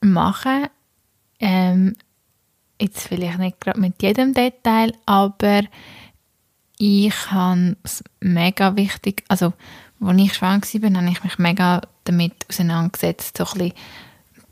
machen. 0.00 0.68
Ähm, 1.40 1.94
jetzt 2.80 3.08
vielleicht 3.08 3.38
nicht 3.38 3.60
gerade 3.60 3.80
mit 3.80 4.02
jedem 4.02 4.34
Detail, 4.34 4.92
aber 5.06 5.62
ich 6.78 7.30
habe 7.30 7.76
es 7.82 8.04
mega 8.20 8.76
wichtig, 8.76 9.24
also 9.28 9.52
als 10.00 10.20
ich 10.20 10.34
schwanger 10.34 10.62
war, 10.62 11.02
habe 11.02 11.10
ich 11.10 11.24
mich 11.24 11.38
mega 11.38 11.80
damit 12.04 12.34
auseinandergesetzt, 12.48 13.38
so 13.38 13.46
ein 13.58 13.72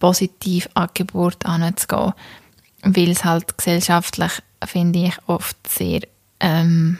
positiv 0.00 0.68
an 0.74 0.88
die 0.88 1.04
Geburt 1.04 1.46
anzugehen, 1.46 2.14
weil 2.82 3.10
es 3.10 3.24
halt 3.24 3.56
gesellschaftlich, 3.56 4.32
finde 4.64 5.06
ich, 5.06 5.14
oft 5.26 5.56
sehr 5.68 6.00
ähm, 6.40 6.98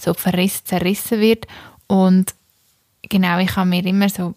so 0.00 0.14
verrissen, 0.14 0.64
zerrissen 0.64 1.20
wird 1.20 1.46
und 1.86 2.34
genau, 3.02 3.38
ich 3.38 3.54
habe 3.56 3.68
mir 3.68 3.84
immer 3.84 4.08
so, 4.08 4.34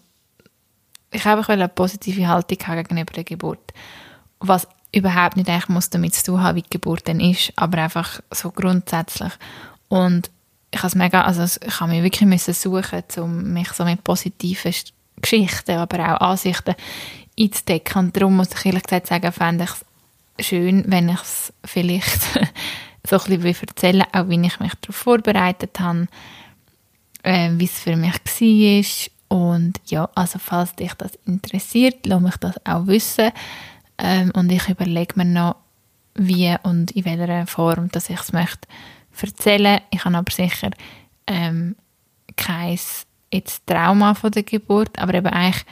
ich 1.10 1.24
habe 1.24 1.46
eine 1.48 1.68
positive 1.68 2.28
Haltung 2.28 2.58
gegenüber 2.58 3.12
der 3.12 3.24
Geburt, 3.24 3.72
was 4.38 4.68
überhaupt 4.92 5.36
nicht 5.36 5.48
eigentlich 5.48 5.68
muss 5.68 5.90
damit 5.90 6.14
zu 6.14 6.24
tun 6.24 6.42
haben, 6.42 6.56
wie 6.56 6.62
die 6.62 6.70
Geburt 6.70 7.06
dann 7.08 7.20
ist, 7.20 7.52
aber 7.56 7.78
einfach 7.78 8.20
so 8.30 8.50
grundsätzlich. 8.50 9.32
Und 9.88 10.30
ich 10.70 10.82
habe 10.82 10.98
mega, 10.98 11.22
also 11.22 11.44
ich 11.44 11.80
habe 11.80 11.90
mich 11.90 12.02
wirklich 12.02 12.28
müssen 12.28 12.54
suchen, 12.54 13.02
um 13.18 13.52
mich 13.52 13.72
so 13.72 13.84
mit 13.84 14.04
positiven 14.04 14.74
Geschichten, 15.20 15.72
aber 15.72 15.98
auch 16.00 16.30
Ansichten 16.30 16.74
einzudecken. 17.38 18.06
Und 18.06 18.16
darum 18.16 18.36
muss 18.36 18.50
ich 18.56 18.66
ehrlich 18.66 18.84
gesagt 18.84 19.08
sagen, 19.08 19.32
fände 19.32 19.64
ich 19.64 19.70
es 19.70 20.46
schön, 20.46 20.84
wenn 20.86 21.08
ich 21.08 21.20
es 21.20 21.52
vielleicht 21.64 22.20
so 23.10 23.18
ein 23.18 23.40
bisschen 23.40 23.68
erzählen 23.68 24.04
auch 24.12 24.28
wie 24.28 24.40
ich 24.46 24.60
mich 24.60 24.74
darauf 24.80 24.96
vorbereitet 24.96 25.78
habe, 25.80 26.06
äh, 27.22 27.50
wie 27.54 27.64
es 27.64 27.80
für 27.80 27.96
mich 27.96 28.14
war. 29.28 29.38
Und 29.38 29.80
ja, 29.86 30.08
also 30.14 30.38
falls 30.38 30.74
dich 30.74 30.94
das 30.94 31.12
interessiert, 31.26 32.06
lass 32.06 32.20
mich 32.20 32.36
das 32.36 32.54
auch 32.66 32.86
wissen. 32.86 33.30
Ähm, 33.98 34.30
und 34.34 34.50
ich 34.50 34.68
überlege 34.68 35.14
mir 35.16 35.24
noch, 35.24 35.56
wie 36.14 36.54
und 36.62 36.90
in 36.92 37.04
welcher 37.04 37.46
Form 37.46 37.88
dass 37.90 38.10
ich 38.10 38.20
es 38.20 38.32
möchte 38.32 38.68
erzählen. 39.20 39.80
Ich 39.90 40.04
habe 40.04 40.16
aber 40.16 40.32
sicher 40.32 40.70
ähm, 41.26 41.76
kein 42.36 42.78
jetzt 43.32 43.66
Trauma 43.66 44.14
von 44.14 44.32
der 44.32 44.42
Geburt, 44.42 44.98
aber 44.98 45.14
eben 45.14 45.28
eigentlich 45.28 45.64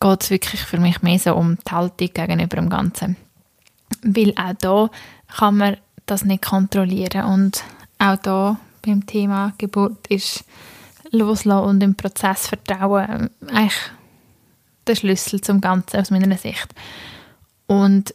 geht 0.00 0.22
es 0.22 0.30
wirklich 0.30 0.60
für 0.60 0.78
mich 0.78 1.02
mehr 1.02 1.18
so 1.18 1.34
um 1.34 1.56
die 1.56 1.70
Haltung 1.72 2.10
gegenüber 2.12 2.56
dem 2.56 2.68
Ganzen. 2.68 3.16
Weil 4.02 4.32
auch 4.36 4.54
da 4.60 4.90
kann 5.36 5.56
man 5.56 5.76
das 6.10 6.24
nicht 6.24 6.44
kontrollieren 6.44 7.24
und 7.24 7.64
auch 7.98 8.16
da 8.16 8.58
beim 8.82 9.06
Thema 9.06 9.52
Geburt 9.58 10.06
ist 10.08 10.44
Loslassen 11.10 11.64
und 11.68 11.82
im 11.82 11.94
Prozess 11.94 12.46
Vertrauen 12.46 13.30
eigentlich 13.48 13.74
der 14.86 14.94
Schlüssel 14.94 15.40
zum 15.40 15.60
Ganzen 15.60 16.00
aus 16.00 16.10
meiner 16.10 16.36
Sicht. 16.36 16.68
Und 17.66 18.14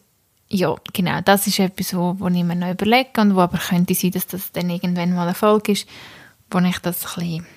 ja, 0.49 0.75
genau, 0.93 1.21
das 1.21 1.47
ist 1.47 1.59
etwas, 1.59 1.95
wo, 1.95 2.15
wo 2.19 2.27
ich 2.27 2.43
mir 2.43 2.55
noch 2.55 2.71
überlege 2.71 3.21
und 3.21 3.35
wo 3.35 3.41
aber 3.41 3.57
könnte 3.57 3.95
sein, 3.95 4.11
dass 4.11 4.27
das 4.27 4.51
dann 4.51 4.69
irgendwann 4.69 5.13
mal 5.13 5.27
Erfolg 5.27 5.69
ist, 5.69 5.87
wo 6.49 6.59
ich 6.59 6.79
das 6.79 7.05
ein 7.05 7.13
bisschen 7.19 7.47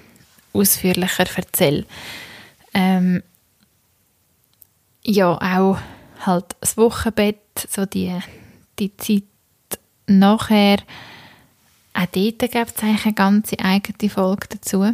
ausführlicher 0.52 1.26
erzähle. 1.36 1.84
Ähm, 2.72 3.22
ja, 5.04 5.32
auch 5.32 5.78
halt 6.20 6.56
das 6.60 6.76
Wochenbett, 6.76 7.68
so 7.68 7.86
die, 7.86 8.18
die 8.78 8.96
Zeit 8.96 9.24
nachher, 10.06 10.78
auch 11.94 12.06
dort 12.06 12.38
gibt 12.38 12.54
es 12.54 12.82
eigentlich 12.82 13.04
eine 13.04 13.14
ganze 13.14 13.58
eigene 13.58 14.10
Folge 14.10 14.48
dazu. 14.50 14.92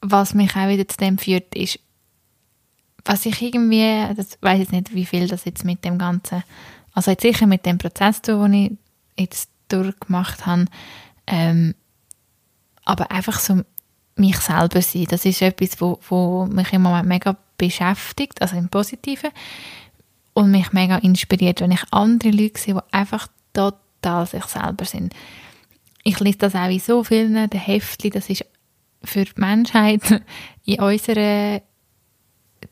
Was 0.00 0.34
mich 0.34 0.54
auch 0.56 0.68
wieder 0.68 0.86
zu 0.88 0.96
dem 0.96 1.18
führt, 1.18 1.54
ist, 1.54 1.78
was 3.04 3.26
ich 3.26 3.40
irgendwie, 3.40 4.14
das 4.14 4.38
weiß 4.40 4.58
jetzt 4.60 4.72
nicht, 4.72 4.94
wie 4.94 5.06
viel 5.06 5.28
das 5.28 5.44
jetzt 5.44 5.64
mit 5.64 5.84
dem 5.84 5.98
Ganzen, 5.98 6.42
also 6.92 7.10
jetzt 7.10 7.22
sicher 7.22 7.46
mit 7.46 7.66
dem 7.66 7.78
Prozess 7.78 8.20
zu, 8.22 8.40
den 8.42 8.54
ich 8.54 8.72
jetzt 9.18 9.50
durchgemacht 9.68 10.44
habe, 10.46 10.66
ähm, 11.26 11.74
aber 12.84 13.10
einfach 13.10 13.38
so 13.38 13.62
mich 14.16 14.36
selber 14.38 14.82
sein, 14.82 15.06
das 15.08 15.24
ist 15.24 15.40
etwas, 15.42 15.80
wo, 15.80 15.98
wo 16.08 16.46
mich 16.46 16.72
im 16.72 16.82
Moment 16.82 17.08
mega 17.08 17.36
beschäftigt, 17.56 18.42
also 18.42 18.56
im 18.56 18.68
Positiven, 18.68 19.30
und 20.34 20.50
mich 20.50 20.72
mega 20.72 20.96
inspiriert, 20.98 21.60
wenn 21.60 21.72
ich 21.72 21.84
andere 21.90 22.30
Leute 22.30 22.60
sehe, 22.60 22.74
die 22.74 22.92
einfach 22.92 23.28
total 23.52 24.26
sich 24.26 24.44
selber 24.44 24.84
sind. 24.84 25.14
Ich 26.04 26.18
lese 26.20 26.38
das 26.38 26.54
auch 26.54 26.68
in 26.68 26.80
so 26.80 27.04
vielen 27.04 27.48
der 27.48 27.60
Heftchen, 27.60 28.10
das 28.10 28.28
ist 28.28 28.44
für 29.04 29.24
die 29.24 29.32
Menschheit 29.36 30.22
in 30.64 30.80
unserer 30.80 31.62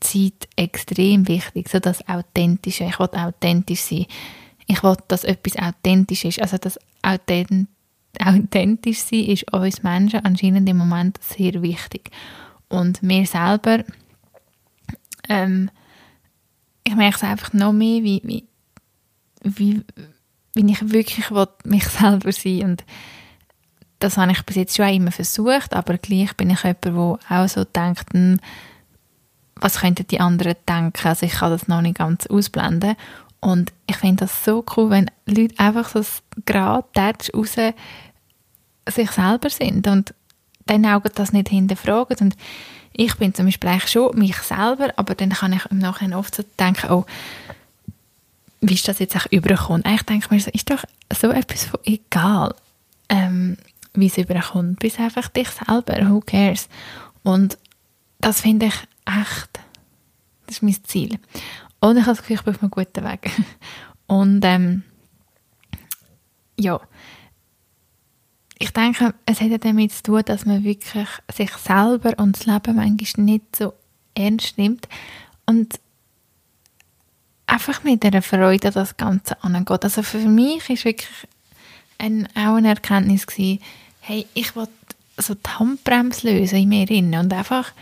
Zeit 0.00 0.48
extrem 0.56 1.26
wichtig, 1.28 1.68
so 1.68 1.80
das 1.80 2.06
Authentische. 2.08 2.84
Ich 2.84 2.98
will 2.98 3.08
authentisch 3.12 3.82
sein. 3.82 4.06
Ich 4.66 4.82
will, 4.82 4.96
dass 5.08 5.24
etwas 5.24 5.56
authentisch 5.56 6.24
ist. 6.24 6.40
Also 6.40 6.58
das 6.58 6.78
Authent 7.02 7.68
authentisch 8.18 9.00
sein 9.00 9.24
ist 9.24 9.52
uns 9.52 9.82
Menschen 9.82 10.24
anscheinend 10.24 10.68
im 10.68 10.78
Moment 10.78 11.18
sehr 11.22 11.60
wichtig. 11.62 12.10
Und 12.68 13.02
mir 13.02 13.26
selber, 13.26 13.84
ähm, 15.28 15.70
ich 16.84 16.94
merke 16.94 17.16
es 17.16 17.22
einfach 17.22 17.52
noch 17.52 17.72
mehr, 17.72 18.02
wie, 18.02 18.20
wie, 18.24 18.44
wie, 19.42 19.82
wie 20.54 20.72
ich 20.72 20.90
wirklich 20.92 21.30
will, 21.30 21.48
mich 21.64 21.84
selber 21.88 22.32
sein 22.32 22.62
und 22.62 22.84
das 23.98 24.16
habe 24.16 24.32
ich 24.32 24.42
bis 24.44 24.56
jetzt 24.56 24.76
schon 24.76 24.88
immer 24.88 25.12
versucht, 25.12 25.74
aber 25.74 25.98
gleich 25.98 26.34
bin 26.36 26.50
ich 26.50 26.62
jemand, 26.62 26.84
der 26.84 26.94
auch 26.96 27.48
so 27.48 27.64
denkt, 27.64 28.12
hm, 28.14 28.40
was 29.56 29.80
könnten 29.80 30.06
die 30.06 30.20
anderen 30.20 30.56
denken. 30.68 31.06
Also 31.06 31.26
ich 31.26 31.32
kann 31.32 31.50
das 31.50 31.68
noch 31.68 31.82
nicht 31.82 31.98
ganz 31.98 32.26
ausblenden. 32.26 32.96
Und 33.40 33.72
ich 33.86 33.96
finde 33.96 34.24
das 34.24 34.44
so 34.44 34.64
cool, 34.76 34.90
wenn 34.90 35.10
Leute 35.26 35.58
einfach 35.58 35.88
so 35.88 36.02
gerade 36.44 36.86
raus 37.34 37.56
sich 38.88 39.10
selber 39.10 39.50
sind 39.50 39.86
und 39.86 40.14
dann 40.66 40.86
auch 40.86 41.02
das 41.14 41.32
nicht 41.32 41.48
hinterfragen. 41.48 42.16
Und 42.20 42.36
ich 43.00 43.14
bin 43.14 43.32
zum 43.32 43.46
Beispiel 43.46 43.70
eigentlich 43.70 43.90
schon 43.90 44.18
mich 44.18 44.36
selber, 44.36 44.92
aber 44.96 45.14
dann 45.14 45.30
kann 45.30 45.54
ich 45.54 45.64
im 45.70 45.78
Nachhinein 45.78 46.18
oft 46.18 46.34
so 46.34 46.44
denken, 46.58 46.90
oh, 46.90 47.06
wie 48.60 48.74
ist 48.74 48.86
das 48.86 48.98
jetzt 48.98 49.16
auch 49.16 49.24
überkommt. 49.30 49.86
Eigentlich 49.86 50.02
denke 50.02 50.26
ich 50.26 50.30
mir 50.30 50.40
so, 50.40 50.50
ist 50.50 50.70
doch 50.70 50.84
so 51.10 51.30
etwas 51.30 51.64
von 51.64 51.80
egal, 51.84 52.54
ähm, 53.08 53.56
wie 53.94 54.08
es 54.08 54.18
überkommt. 54.18 54.80
Bist 54.80 55.00
einfach 55.00 55.28
dich 55.28 55.48
selber, 55.48 56.10
who 56.10 56.20
cares. 56.20 56.68
Und 57.22 57.56
das 58.20 58.42
finde 58.42 58.66
ich 58.66 58.74
echt, 59.06 59.60
das 60.46 60.56
ist 60.56 60.62
mein 60.62 60.84
Ziel. 60.84 61.18
Und 61.80 61.96
ich 61.96 62.02
habe 62.02 62.16
das 62.16 62.18
Gefühl, 62.18 62.36
ich 62.36 62.42
bin 62.42 62.54
auf 62.54 62.62
einem 62.62 62.70
guten 62.70 63.04
Weg. 63.04 63.30
Und 64.08 64.44
ähm, 64.44 64.82
ja, 66.58 66.78
ich 68.62 68.70
denke, 68.72 69.14
es 69.24 69.40
hat 69.40 69.64
damit 69.64 69.90
zu 69.90 70.02
tun, 70.02 70.22
dass 70.26 70.44
man 70.44 70.62
wirklich 70.62 71.08
sich 71.32 71.50
selber 71.52 72.12
und 72.18 72.36
das 72.36 72.44
Leben 72.44 72.76
manchmal 72.76 73.24
nicht 73.24 73.56
so 73.56 73.72
ernst 74.14 74.58
nimmt 74.58 74.86
und 75.46 75.80
einfach 77.46 77.82
mit 77.84 78.04
einer 78.04 78.20
Freude 78.20 78.70
das 78.70 78.98
Ganze 78.98 79.42
angeht. 79.42 79.82
Also 79.82 80.02
für 80.02 80.18
mich 80.18 80.68
ist 80.68 80.84
wirklich 80.84 81.08
ein, 81.96 82.28
auch 82.34 82.56
eine 82.56 82.68
Erkenntnis 82.68 83.26
gewesen, 83.26 83.62
hey, 84.00 84.26
ich 84.34 84.54
will 84.54 84.68
so 85.16 85.34
die 85.34 85.50
Handbremse 85.58 86.30
lösen 86.30 86.58
in 86.58 86.68
mir 86.68 86.84
drin 86.84 87.14
und 87.14 87.32
einfach 87.32 87.72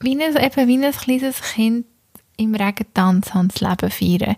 wie 0.00 0.12
ein, 0.12 0.34
eben 0.34 0.68
wie 0.68 0.84
ein 0.84 0.92
kleines 0.92 1.42
Kind 1.42 1.84
im 2.38 2.54
Regen 2.54 2.86
tanzen 2.94 3.38
und 3.38 3.52
das 3.52 3.60
Leben 3.60 3.90
feiern, 3.90 4.36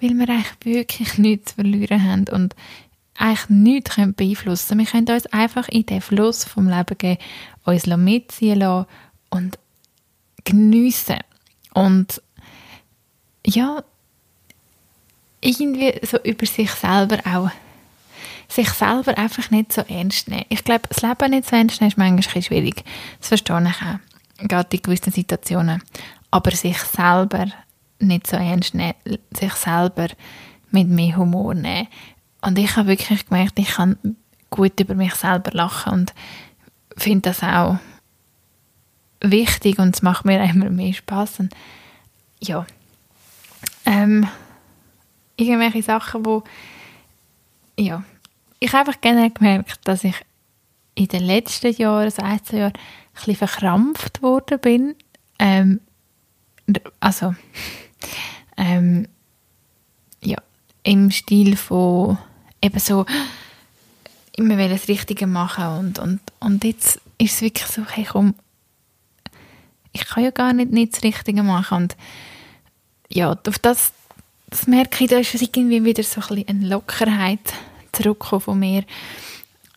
weil 0.00 0.14
wir 0.14 0.28
eigentlich 0.30 0.64
wirklich 0.64 1.18
nichts 1.18 1.50
zu 1.50 1.56
verlieren 1.56 2.02
haben 2.02 2.24
und 2.32 2.56
eigentlich 3.18 3.48
nichts 3.48 3.96
beeinflussen 3.96 4.68
können. 4.68 4.80
Wir 4.80 4.90
können 4.90 5.08
uns 5.08 5.26
einfach 5.26 5.68
in 5.68 5.86
den 5.86 6.00
Fluss 6.00 6.44
vom 6.44 6.68
Leben 6.68 6.98
gehen, 6.98 7.18
uns 7.64 7.86
mitziehen 7.86 8.58
lassen 8.58 8.86
und 9.30 9.58
geniessen. 10.44 11.18
Und 11.74 12.22
ja, 13.44 13.82
irgendwie 15.40 15.94
so 16.02 16.18
über 16.18 16.46
sich 16.46 16.70
selber 16.70 17.18
auch 17.26 17.50
sich 18.48 18.68
selber 18.70 19.16
einfach 19.18 19.50
nicht 19.50 19.72
so 19.72 19.82
ernst 19.82 20.28
nehmen. 20.28 20.44
Ich 20.48 20.64
glaube, 20.64 20.88
das 20.88 21.02
Leben 21.02 21.30
nicht 21.30 21.48
so 21.48 21.56
ernst 21.56 21.80
nehmen 21.80 21.90
ist 21.90 21.98
manchmal 21.98 22.42
schwierig. 22.42 22.84
Das 23.18 23.28
verstehe 23.28 23.60
ich 23.68 23.82
auch, 23.82 24.46
gerade 24.48 24.76
in 24.76 24.82
gewissen 24.82 25.12
Situationen. 25.12 25.82
Aber 26.30 26.50
sich 26.52 26.78
selber 26.78 27.46
nicht 27.98 28.26
so 28.26 28.36
ernst 28.36 28.74
nehmen, 28.74 28.94
sich 29.36 29.52
selber 29.54 30.08
mit 30.70 30.88
mehr 30.88 31.16
Humor 31.16 31.54
nehmen. 31.54 31.88
Und 32.40 32.58
ich 32.58 32.76
habe 32.76 32.88
wirklich 32.88 33.26
gemerkt, 33.26 33.58
ich 33.58 33.70
kann 33.70 33.96
gut 34.50 34.78
über 34.80 34.94
mich 34.94 35.14
selber 35.14 35.50
lachen 35.52 35.92
und 35.92 36.14
finde 36.96 37.30
das 37.30 37.42
auch 37.42 37.78
wichtig 39.20 39.78
und 39.78 39.94
es 39.94 40.02
macht 40.02 40.24
mir 40.24 40.42
immer 40.44 40.70
mehr 40.70 40.92
Spaß. 40.92 41.40
Und 41.40 41.54
ja, 42.40 42.66
ähm, 43.84 44.28
irgendwelche 45.36 45.82
Sachen, 45.82 46.24
wo 46.24 46.44
ja, 47.78 48.02
ich 48.58 48.72
habe 48.72 48.88
einfach 48.88 49.00
gerne 49.00 49.30
gemerkt, 49.30 49.80
dass 49.84 50.04
ich 50.04 50.16
in 50.94 51.08
den 51.08 51.22
letzten 51.22 51.74
Jahren, 51.74 52.04
also 52.04 52.22
ein, 52.22 52.42
zwei 52.44 52.56
Jahren, 52.58 52.72
ein 52.72 52.80
bisschen 53.14 53.36
verkrampft 53.36 54.22
worden 54.22 54.58
bin. 54.60 54.94
Ähm, 55.38 55.80
also, 57.00 57.34
ähm, 58.56 59.06
ja, 60.22 60.38
im 60.82 61.10
Stil 61.10 61.56
von 61.56 62.18
eben 62.66 62.78
so 62.78 63.06
immer 64.36 64.68
das 64.68 64.88
Richtige 64.88 65.26
machen 65.26 65.66
und, 65.78 65.98
und, 65.98 66.20
und 66.40 66.64
jetzt 66.64 67.00
ist 67.18 67.36
es 67.36 67.42
wirklich 67.42 67.66
so, 67.66 67.82
hey 67.86 68.04
komm, 68.04 68.34
ich 69.92 70.04
kann 70.04 70.24
ja 70.24 70.30
gar 70.30 70.52
nicht, 70.52 70.72
nicht 70.72 70.94
das 70.94 71.02
Richtige 71.02 71.42
machen 71.42 71.76
und 71.78 71.96
ja, 73.08 73.30
auf 73.30 73.58
das, 73.58 73.92
das 74.50 74.66
merke 74.66 75.04
ich, 75.04 75.10
da 75.10 75.18
ist 75.18 75.34
irgendwie 75.34 75.84
wieder 75.84 76.02
so 76.02 76.20
ein 76.20 76.28
bisschen 76.28 76.48
eine 76.48 76.68
Lockerheit 76.68 77.54
zurückgekommen 77.92 78.42
von 78.42 78.58
mir, 78.58 78.84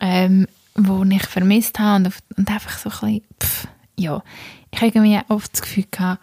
ähm, 0.00 0.46
wo 0.74 1.04
ich 1.04 1.26
vermisst 1.26 1.78
habe 1.78 2.04
und, 2.04 2.14
und 2.36 2.50
einfach 2.50 2.76
so 2.78 2.90
ein 2.90 3.20
bisschen, 3.20 3.22
pff, 3.42 3.68
ja, 3.96 4.22
ich 4.70 4.80
habe 4.80 4.88
irgendwie 4.88 5.20
oft 5.28 5.52
das 5.52 5.62
Gefühl 5.62 5.86
gehabt, 5.90 6.22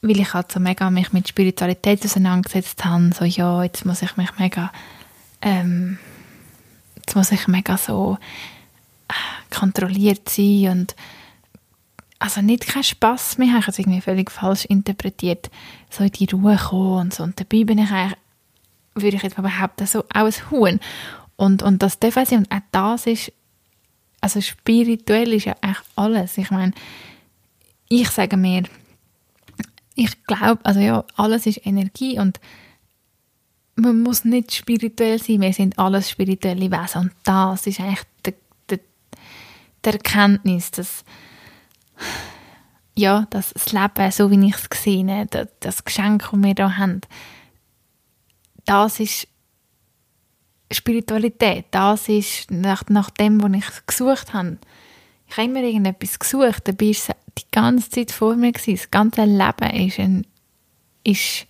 weil 0.00 0.20
ich 0.20 0.32
halt 0.32 0.52
so 0.52 0.60
mega 0.60 0.90
mich 0.90 1.12
mit 1.12 1.28
Spiritualität 1.28 2.04
auseinandergesetzt 2.04 2.84
habe, 2.84 3.10
so 3.14 3.24
ja, 3.24 3.62
jetzt 3.62 3.84
muss 3.84 4.02
ich 4.02 4.16
mich 4.16 4.30
mega 4.38 4.72
ähm, 5.44 5.98
jetzt 6.96 7.14
muss 7.14 7.30
ich 7.30 7.46
mega 7.46 7.76
so 7.76 8.18
äh, 9.08 9.54
kontrolliert 9.54 10.28
sein 10.28 10.70
und 10.70 10.96
also 12.18 12.40
nicht 12.40 12.66
keinen 12.66 12.84
Spass 12.84 13.36
mehr 13.36 13.48
haben, 13.48 13.58
ich 13.58 13.66
habe 13.66 13.72
es 13.72 13.78
irgendwie 13.78 14.00
völlig 14.00 14.30
falsch 14.30 14.64
interpretiert, 14.64 15.50
so 15.90 16.04
in 16.04 16.10
die 16.10 16.26
Ruhe 16.32 16.56
kommen 16.56 17.00
und 17.00 17.14
so. 17.14 17.22
Und 17.22 17.38
dabei 17.38 17.64
bin 17.64 17.76
ich 17.76 17.90
eigentlich, 17.90 18.18
würde 18.94 19.16
ich 19.18 19.22
jetzt 19.22 19.36
mal 19.36 19.42
behaupten, 19.42 19.86
so 19.86 20.00
auch 20.14 20.24
ein 20.24 20.50
Huhn. 20.50 20.80
Und, 21.36 21.62
und 21.62 21.82
das 21.82 21.98
darf 21.98 22.14
sein. 22.14 22.38
Und 22.38 22.50
auch 22.50 22.60
das 22.72 23.06
ist, 23.06 23.32
also 24.22 24.40
spirituell 24.40 25.34
ist 25.34 25.44
ja 25.44 25.56
eigentlich 25.60 25.84
alles. 25.96 26.38
Ich 26.38 26.50
meine, 26.50 26.72
ich 27.90 28.08
sage 28.08 28.38
mir, 28.38 28.62
ich 29.94 30.24
glaube, 30.24 30.64
also 30.64 30.80
ja, 30.80 31.04
alles 31.16 31.44
ist 31.44 31.66
Energie 31.66 32.18
und 32.18 32.40
man 33.76 34.02
muss 34.02 34.24
nicht 34.24 34.54
spirituell 34.54 35.18
sein, 35.18 35.40
wir 35.40 35.52
sind 35.52 35.78
alles 35.78 36.10
spirituelle 36.10 36.70
Wesen 36.70 37.02
und 37.02 37.12
das 37.24 37.66
ist 37.66 37.80
eigentlich 37.80 38.02
die, 38.24 38.34
die, 38.70 38.80
die 39.84 39.88
Erkenntnis, 39.90 40.70
dass 40.70 41.04
ja, 42.96 43.26
dass 43.30 43.52
das 43.52 43.72
Leben, 43.72 44.10
so 44.12 44.30
wie 44.30 44.46
ich 44.46 44.54
es 44.54 44.70
gesehen 44.70 45.10
habe, 45.10 45.48
das 45.60 45.84
Geschenk, 45.84 46.28
das 46.30 46.42
wir 46.42 46.54
hier 46.54 46.76
haben, 46.76 47.00
das 48.64 49.00
ist 49.00 49.28
Spiritualität, 50.70 51.66
das 51.70 52.08
ist 52.08 52.50
nach, 52.50 52.84
nach 52.88 53.10
dem, 53.10 53.42
was 53.42 53.52
ich 53.52 53.86
gesucht 53.86 54.32
habe. 54.32 54.58
Ich 55.28 55.36
habe 55.36 55.48
immer 55.48 55.60
irgendetwas 55.60 56.18
gesucht, 56.18 56.68
dabei 56.68 56.86
war 56.86 56.90
es 56.90 57.08
die 57.38 57.50
ganze 57.50 57.90
Zeit 57.90 58.12
vor 58.12 58.36
mir. 58.36 58.52
Das 58.52 58.90
ganze 58.90 59.24
Leben 59.24 59.70
ist, 59.70 59.98
ein, 59.98 60.26
ist 61.02 61.46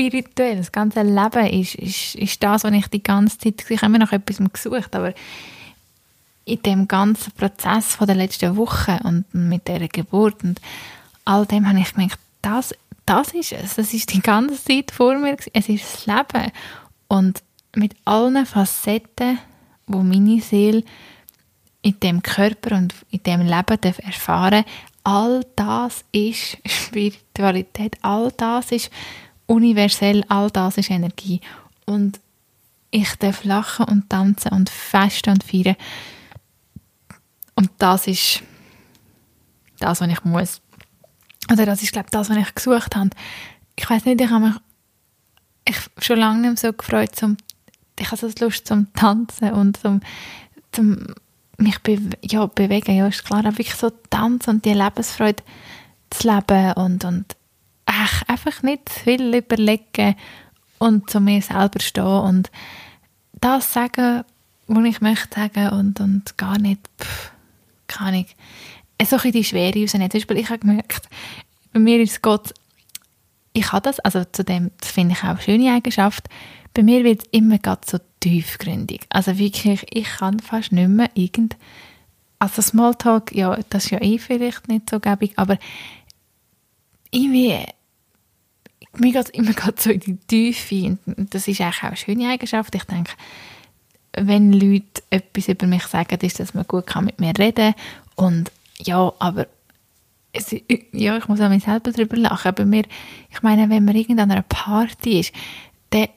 spirituell. 0.00 0.56
Das 0.56 0.72
ganze 0.72 1.02
Leben 1.02 1.46
ist, 1.46 1.74
ist, 1.74 2.14
ist 2.14 2.42
das, 2.42 2.64
was 2.64 2.72
ich 2.72 2.86
die 2.88 3.02
ganze 3.02 3.38
Zeit, 3.38 3.64
ich 3.68 3.82
habe 3.82 3.86
immer 3.86 3.98
nach 3.98 4.12
etwas 4.12 4.40
gesucht, 4.52 4.94
aber 4.94 5.12
in 6.44 6.62
dem 6.62 6.88
ganzen 6.88 7.32
Prozess 7.32 7.94
von 7.94 8.06
der 8.06 8.16
letzten 8.16 8.56
Woche 8.56 8.98
und 9.04 9.24
mit 9.32 9.68
der 9.68 9.86
Geburt 9.88 10.42
und 10.42 10.60
all 11.24 11.46
dem 11.46 11.68
habe 11.68 11.78
ich 11.78 11.92
gemerkt, 11.92 12.18
das, 12.42 12.74
das 13.04 13.32
ist 13.34 13.52
es. 13.52 13.76
Das 13.76 13.92
ist 13.92 14.12
die 14.12 14.22
ganze 14.22 14.62
Zeit 14.62 14.90
vor 14.90 15.16
mir. 15.18 15.36
Es 15.52 15.68
ist 15.68 15.84
das 15.84 16.06
Leben. 16.06 16.50
Und 17.08 17.42
mit 17.76 17.94
allen 18.04 18.46
Facetten, 18.46 19.38
wo 19.86 19.98
meine 19.98 20.40
Seele 20.40 20.82
in 21.82 22.00
dem 22.00 22.22
Körper 22.22 22.76
und 22.76 22.94
in 23.10 23.22
dem 23.22 23.42
Leben 23.42 23.78
erfahren 23.82 24.64
all 25.04 25.44
das 25.56 26.04
ist 26.12 26.58
Spiritualität, 26.66 27.96
all 28.02 28.32
das 28.36 28.72
ist 28.72 28.90
universell, 29.50 30.24
all 30.28 30.50
das 30.50 30.78
ist 30.78 30.90
Energie. 30.90 31.40
Und 31.84 32.20
ich 32.90 33.14
darf 33.16 33.44
lachen 33.44 33.86
und 33.86 34.08
tanzen 34.08 34.52
und 34.52 34.70
festen 34.70 35.30
und 35.30 35.44
feiern. 35.44 35.76
Und 37.56 37.70
das 37.78 38.06
ist 38.06 38.42
das, 39.80 40.00
was 40.00 40.08
ich 40.08 40.24
muss. 40.24 40.60
Oder 41.50 41.66
das 41.66 41.82
ist, 41.82 41.92
glaube 41.92 42.06
ich, 42.06 42.10
das, 42.10 42.30
was 42.30 42.36
ich 42.36 42.54
gesucht 42.54 42.94
habe. 42.94 43.10
Ich 43.76 43.88
weiß 43.88 44.04
nicht, 44.04 44.20
ich 44.20 44.30
habe 44.30 44.46
mich 44.46 44.56
ich 45.66 45.76
schon 45.98 46.18
lange 46.18 46.48
nicht 46.48 46.60
so 46.60 46.72
gefreut, 46.72 47.14
zum, 47.14 47.36
ich 47.98 48.10
habe 48.10 48.16
so 48.16 48.44
Lust 48.44 48.66
zum 48.66 48.92
Tanzen 48.94 49.52
und 49.52 49.76
zum, 49.76 50.00
zum 50.72 51.14
mich 51.58 51.78
be 51.80 51.98
ja, 52.22 52.46
bewegen. 52.46 52.96
Ja, 52.96 53.06
ist 53.08 53.24
klar, 53.24 53.44
wirklich 53.44 53.74
so 53.74 53.90
tanzen 53.90 54.50
und 54.50 54.64
die 54.64 54.72
Lebensfreude 54.72 55.42
zu 56.08 56.28
leben 56.28 56.72
und, 56.72 57.04
und 57.04 57.36
ach, 58.02 58.22
einfach 58.26 58.62
nicht 58.62 58.88
viel 58.88 59.34
überlegen 59.34 60.16
und 60.78 61.10
zu 61.10 61.20
mir 61.20 61.42
selber 61.42 61.80
stehen 61.80 62.04
und 62.04 62.50
das 63.40 63.72
sagen, 63.72 64.24
was 64.66 64.84
ich 64.84 65.00
möchte 65.00 65.40
sagen 65.40 65.68
und, 65.70 66.00
und 66.00 66.38
gar 66.38 66.58
nicht, 66.58 66.80
pff, 66.98 67.32
kann 67.86 68.14
ich, 68.14 68.36
so 69.04 69.16
ein 69.16 69.32
die 69.32 69.44
Schwere 69.44 69.80
rausnehmen. 69.80 70.10
Zum 70.10 70.20
Beispiel, 70.20 70.38
ich 70.38 70.48
habe 70.48 70.60
gemerkt, 70.60 71.08
bei 71.72 71.80
mir 71.80 72.00
ist 72.00 72.22
Gott, 72.22 72.54
ich 73.52 73.72
habe 73.72 73.82
das, 73.82 74.00
also 74.00 74.24
zu 74.24 74.44
dem, 74.44 74.70
das 74.80 74.90
finde 74.90 75.14
ich 75.14 75.24
auch 75.24 75.30
eine 75.30 75.42
schöne 75.42 75.72
Eigenschaft, 75.72 76.28
bei 76.72 76.82
mir 76.82 77.04
wird 77.04 77.22
es 77.22 77.28
immer 77.32 77.58
gerade 77.58 77.80
so 77.84 77.98
tiefgründig. 78.20 79.06
Also 79.10 79.38
wirklich, 79.38 79.84
ich 79.90 80.04
kann 80.04 80.40
fast 80.40 80.72
nicht 80.72 80.88
mehr 80.88 81.10
irgend 81.14 81.56
also 82.38 82.62
Smalltalk, 82.62 83.34
ja, 83.34 83.58
das 83.68 83.84
ist 83.84 83.90
ja 83.90 84.00
eh 84.00 84.16
vielleicht 84.18 84.66
nicht 84.66 84.88
so 84.88 84.98
gäbig, 84.98 85.34
aber 85.36 85.58
irgendwie, 87.10 87.58
mir 88.98 89.12
geht 89.12 89.24
es 89.24 89.30
immer 89.30 89.52
so 89.76 89.90
in 89.90 90.00
die 90.00 90.16
Tiefe 90.16 90.98
und 91.06 91.34
das 91.34 91.46
ist 91.48 91.60
eigentlich 91.60 91.78
auch 91.78 91.82
eine 91.84 91.96
schöne 91.96 92.28
Eigenschaft. 92.28 92.74
Ich 92.74 92.84
denke, 92.84 93.12
wenn 94.12 94.52
Leute 94.52 95.02
etwas 95.10 95.48
über 95.48 95.66
mich 95.66 95.84
sagen, 95.84 96.18
ist, 96.20 96.40
dass 96.40 96.54
man 96.54 96.66
gut 96.66 96.86
kann 96.86 97.04
mit 97.04 97.20
mir 97.20 97.32
reden 97.38 97.74
und 98.16 98.50
ja, 98.78 99.12
aber 99.18 99.46
es, 100.32 100.54
ja, 100.92 101.16
ich 101.16 101.28
muss 101.28 101.40
an 101.40 101.52
mich 101.52 101.64
selber 101.64 101.92
darüber 101.92 102.16
lachen, 102.16 102.48
aber 102.48 102.64
mir, 102.64 102.84
ich 103.30 103.42
meine, 103.42 103.68
wenn 103.68 103.84
man 103.84 103.96
irgendeiner 103.96 104.34
einer 104.34 104.42
Party 104.42 105.20
ist, 105.20 105.32
dann 105.90 106.08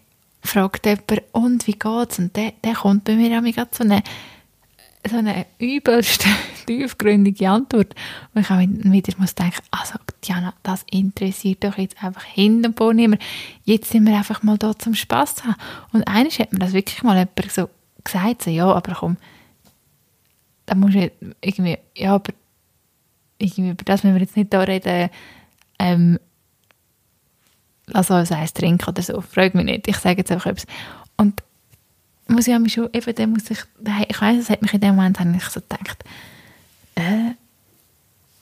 fragt 0.42 0.86
jemand, 0.86 1.24
und 1.32 1.68
wie 1.68 1.74
geht's? 1.74 2.20
Und 2.20 2.36
der 2.36 2.54
kommt 2.76 3.06
bei 3.06 3.16
mir 3.16 3.40
auch 3.40 3.68
so 3.72 3.84
eine 3.84 4.04
so 5.10 5.18
eine 5.18 5.46
übelst 5.60 6.26
tiefgründige 6.66 7.50
Antwort. 7.50 7.94
Und 8.34 8.42
ich 8.42 8.50
auch 8.50 8.60
wieder 8.60 9.14
muss 9.18 9.36
denken, 9.36 9.62
also 9.72 9.96
Diana, 10.26 10.54
das 10.64 10.86
interessiert 10.90 11.64
doch 11.64 11.78
jetzt 11.78 12.02
einfach 12.04 12.24
hinten 12.24 12.74
niemand. 12.96 13.22
Jetzt 13.66 13.90
sind 13.90 14.06
wir 14.06 14.18
einfach 14.18 14.44
mal 14.44 14.58
da 14.58 14.78
zum 14.78 14.96
Spass 14.96 15.44
haben. 15.44 15.56
Und 15.92 16.08
eines 16.08 16.40
hat 16.40 16.54
mir 16.54 16.60
das 16.60 16.74
wirklich 16.74 17.04
mal 17.04 17.18
jemand 17.18 17.52
so 17.52 17.70
gesagt, 18.04 18.44
so, 18.44 18.50
ja, 18.50 18.72
aber 18.72 18.94
komm, 18.94 19.18
da 20.66 20.76
muss 20.76 20.96
ich 20.96 21.12
irgendwie, 21.42 21.78
ja, 21.96 22.16
aber 22.16 22.34
irgendwie 23.38 23.72
über 23.72 23.84
das 23.84 24.04
müssen 24.04 24.16
wir 24.16 24.22
jetzt 24.22 24.38
nicht 24.38 24.54
da 24.54 24.62
reden, 24.62 25.10
ähm, 25.80 26.20
lass 27.88 28.10
uns 28.10 28.32
eins 28.32 28.54
trinken 28.54 28.90
oder 28.90 29.02
so, 29.02 29.22
frag 29.22 29.56
mich 29.56 29.66
nicht, 29.66 29.88
ich 29.88 29.98
sage 29.98 30.20
jetzt 30.20 30.32
einfach 30.32 30.52
etwas. 30.52 30.68
Und 31.18 31.44
muss 32.28 32.48
ich 32.48 32.60
mich 32.60 32.74
schon, 32.74 32.90
eben, 32.94 33.16
dann 33.16 33.32
muss 33.32 33.50
ich, 33.50 33.60
ich 34.10 34.22
weiss, 34.22 34.40
es 34.40 34.50
hat 34.50 34.62
mich 34.62 34.74
in 34.74 34.82
dem 34.82 34.96
Moment 34.96 35.20
ich 35.36 35.44
so 35.46 35.62
gedacht, 35.62 36.04
äh, 36.96 37.32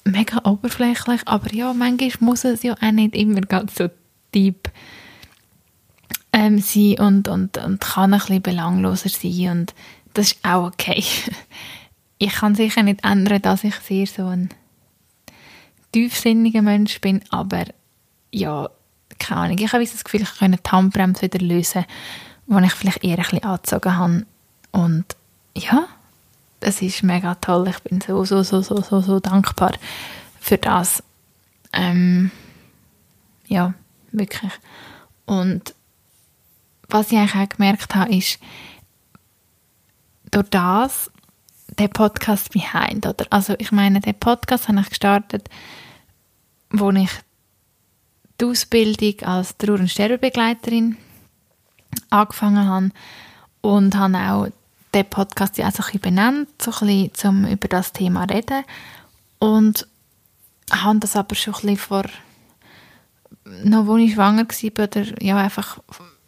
mega 0.03 0.41
oberflächlich, 0.43 1.21
aber 1.25 1.53
ja, 1.53 1.73
manchmal 1.73 2.11
muss 2.19 2.43
es 2.43 2.63
ja 2.63 2.73
auch 2.73 2.91
nicht 2.91 3.15
immer 3.15 3.41
ganz 3.41 3.75
so 3.75 3.89
deep 4.33 4.69
ähm, 6.33 6.59
sein 6.59 6.99
und, 6.99 7.27
und, 7.27 7.57
und 7.57 7.81
kann 7.81 8.13
ein 8.13 8.19
bisschen 8.19 8.41
belangloser 8.41 9.09
sein 9.09 9.49
und 9.49 9.73
das 10.13 10.33
ist 10.33 10.45
auch 10.45 10.67
okay. 10.67 11.03
Ich 12.23 12.33
kann 12.33 12.53
sicher 12.53 12.83
nicht 12.83 13.03
ändern, 13.03 13.41
dass 13.41 13.63
ich 13.63 13.73
sehr 13.77 14.05
so 14.05 14.27
ein 14.27 14.49
tiefsinniger 15.91 16.61
Mensch 16.61 17.01
bin, 17.01 17.23
aber 17.31 17.65
ja, 18.31 18.69
keine 19.17 19.41
Ahnung, 19.41 19.57
ich 19.57 19.73
habe 19.73 19.83
das 19.83 20.03
Gefühl, 20.03 20.21
ich 20.21 20.35
kann 20.35 20.51
die 20.51 20.69
Handbremse 20.69 21.23
wieder 21.23 21.39
lösen 21.39 21.83
wo 22.51 22.59
ich 22.59 22.73
vielleicht 22.73 23.03
eher 23.03 23.17
ein 23.17 23.23
bisschen 23.23 23.43
angezogen 23.43 23.97
habe. 23.97 24.25
Und 24.71 25.05
ja, 25.55 25.87
es 26.59 26.81
ist 26.81 27.01
mega 27.01 27.35
toll. 27.35 27.69
Ich 27.69 27.79
bin 27.79 28.01
so, 28.01 28.25
so, 28.25 28.43
so, 28.43 28.61
so, 28.61 28.81
so, 28.81 28.99
so 28.99 29.19
dankbar 29.21 29.71
für 30.37 30.57
das. 30.57 31.01
Ähm, 31.71 32.29
ja, 33.47 33.73
wirklich. 34.11 34.51
Und 35.25 35.73
was 36.89 37.11
ich 37.13 37.17
eigentlich 37.17 37.35
auch 37.35 37.49
gemerkt 37.49 37.95
habe, 37.95 38.13
ist, 38.13 38.37
durch 40.29 40.49
das, 40.49 41.09
der 41.79 41.87
Podcast 41.87 42.51
Behind, 42.51 43.05
oder? 43.05 43.25
Also 43.29 43.55
ich 43.59 43.71
meine, 43.71 44.01
den 44.01 44.19
Podcast 44.19 44.67
habe 44.67 44.81
ich 44.81 44.89
gestartet, 44.89 45.49
wo 46.69 46.91
ich 46.91 47.11
die 48.41 48.45
Ausbildung 48.45 49.21
als 49.21 49.55
Trauer- 49.57 49.79
und 49.79 49.89
Sterbebegleiterin 49.89 50.97
angefangen 52.09 52.67
habe 52.67 52.89
und 53.61 53.95
habe 53.95 54.17
auch 54.17 54.47
den 54.93 55.05
Podcast 55.05 55.57
ja 55.57 55.67
auch 55.67 55.71
so 55.71 55.83
ein 55.83 55.99
benannt, 55.99 56.49
so 56.61 56.71
ein 56.71 57.09
bisschen, 57.09 57.29
um 57.29 57.47
über 57.47 57.67
das 57.67 57.93
Thema 57.93 58.27
zu 58.27 58.35
reden 58.35 58.63
und 59.39 59.87
habe 60.71 60.99
das 60.99 61.15
aber 61.15 61.35
schon 61.35 61.53
ein 61.53 61.61
bisschen 61.61 61.77
vor 61.77 62.03
noch 63.63 63.87
als 63.87 64.01
ich 64.01 64.13
schwanger 64.13 64.45
war, 64.47 64.83
oder 64.83 65.23
ja, 65.23 65.37
einfach 65.37 65.79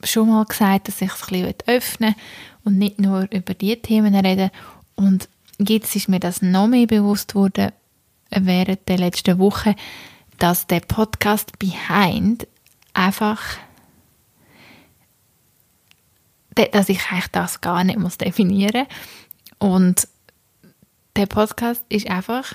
schon 0.03 0.29
mal 0.29 0.45
gesagt, 0.45 0.87
dass 0.87 1.01
ich 1.01 1.11
es 1.11 1.23
ein 1.23 1.43
bisschen 1.43 1.55
öffnen 1.67 2.15
und 2.63 2.77
nicht 2.77 2.99
nur 2.99 3.27
über 3.31 3.53
diese 3.53 3.81
Themen 3.81 4.15
reden 4.15 4.49
und 4.95 5.29
jetzt 5.59 5.95
ist 5.95 6.09
mir 6.09 6.19
das 6.19 6.41
noch 6.41 6.67
mehr 6.67 6.87
bewusst 6.87 7.35
worden 7.35 7.71
während 8.31 8.87
der 8.87 8.97
letzten 8.97 9.37
Woche, 9.39 9.75
dass 10.39 10.67
der 10.67 10.79
Podcast 10.81 11.59
Behind 11.59 12.47
einfach 12.93 13.39
dass 16.55 16.89
ich 16.89 17.11
eigentlich 17.11 17.27
das 17.27 17.61
gar 17.61 17.83
nicht 17.83 17.99
muss 17.99 18.17
definieren 18.17 18.87
Und 19.59 20.07
der 21.15 21.25
Podcast 21.25 21.83
ist 21.89 22.09
einfach 22.09 22.53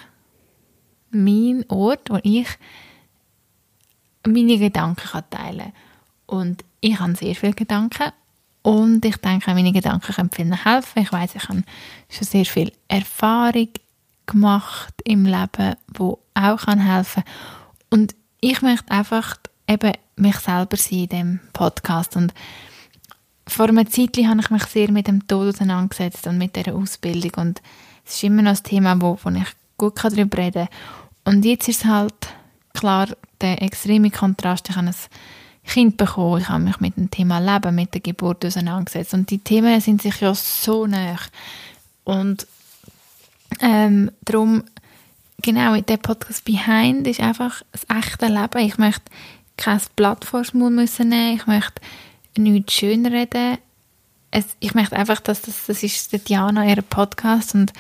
mein 1.11 1.65
Ort, 1.69 2.11
wo 2.11 2.19
ich 2.23 2.49
meine 4.27 4.59
Gedanken 4.59 5.09
kann 5.09 5.31
teilen 5.31 5.59
kann. 5.59 5.73
Und 6.27 6.65
ich 6.81 6.99
habe 6.99 7.15
sehr 7.15 7.35
viele 7.35 7.55
Gedanken 7.55 8.13
und 8.63 9.05
ich 9.05 9.17
denke, 9.17 9.55
meine 9.55 9.73
Gedanken 9.73 10.13
können 10.13 10.31
vielen 10.31 10.65
helfen. 10.65 11.03
Ich 11.03 11.13
weiß, 11.13 11.35
ich 11.35 11.49
habe 11.49 11.63
schon 12.11 12.27
sehr 12.27 12.45
viel 12.45 12.73
Erfahrung 12.89 13.69
gemacht 14.27 14.95
im 15.05 15.25
Leben, 15.25 15.75
wo 15.95 16.19
auch 16.35 16.59
kann 16.59 16.81
helfen 16.81 17.23
Und 17.89 18.15
ich 18.41 18.61
möchte 18.61 18.91
einfach 18.91 19.37
eben 19.67 19.93
mich 20.17 20.37
selber 20.37 20.77
sein 20.77 20.99
in 20.99 21.09
dem 21.09 21.41
Podcast 21.53 22.17
und 22.17 22.35
vor 23.49 23.69
einer 23.69 23.87
Zeit 23.87 24.17
habe 24.19 24.41
ich 24.41 24.51
mich 24.51 24.65
sehr 24.65 24.91
mit 24.91 25.09
dem 25.09 25.27
Tod 25.27 25.55
auseinandergesetzt 25.55 26.27
und 26.27 26.39
mit 26.39 26.55
dieser 26.57 26.75
Ausbildung 26.75 27.33
und 27.37 27.63
es 28.05 28.15
ist 28.15 28.25
immer 28.25 28.43
noch 28.43 28.57
ein 28.57 28.63
Thema, 28.63 29.01
wo, 29.01 29.19
wo 29.23 29.31
ich 29.31 29.49
gut 29.77 30.03
darüber 30.03 30.39
reden 30.39 30.69
kann. 31.25 31.35
Und 31.35 31.45
jetzt 31.45 31.69
ist 31.69 31.81
es 31.81 31.85
halt 31.85 32.15
klar 32.73 33.09
der 33.41 33.63
extreme 33.63 34.11
Kontrast. 34.11 34.69
Ich 34.71 34.77
habe 34.77 34.87
ein 34.87 34.95
Kind 35.67 35.97
bekommen, 35.97 36.41
ich 36.41 36.49
habe 36.49 36.65
mich 36.65 36.81
mit 36.81 36.97
dem 36.97 37.11
Thema 37.11 37.39
Leben, 37.39 37.75
mit 37.75 37.93
der 37.93 38.01
Geburt 38.01 38.45
auseinandergesetzt 38.45 39.15
und 39.15 39.31
die 39.31 39.39
Themen 39.39 39.81
sind 39.81 40.01
sich 40.01 40.21
ja 40.21 40.35
so 40.35 40.87
nah. 40.87 41.17
Und 42.05 42.47
ähm, 43.61 44.11
darum, 44.23 44.65
genau, 45.43 45.79
der 45.81 45.97
Podcast 45.99 46.45
Behind 46.45 47.07
ist 47.07 47.21
einfach 47.21 47.63
das 47.73 47.87
echte 47.95 48.27
Leben. 48.27 48.67
Ich 48.67 48.79
möchte 48.79 49.05
kein 49.57 49.81
Blatt 49.97 50.25
vor 50.25 50.43
den 50.43 50.61
Mund 50.61 50.99
nehmen, 51.01 51.37
ich 51.37 51.47
möchte 51.47 51.81
nichts 52.38 52.74
schönreden. 52.74 53.59
Es, 54.31 54.46
ich 54.61 54.74
möchte 54.74 54.96
einfach, 54.96 55.20
dass 55.20 55.42
das, 55.42 55.66
das 55.66 55.83
ist 55.83 56.12
der 56.12 56.18
Diana, 56.18 56.66
ihr 56.66 56.83
Podcast 56.83 57.55
und 57.55 57.72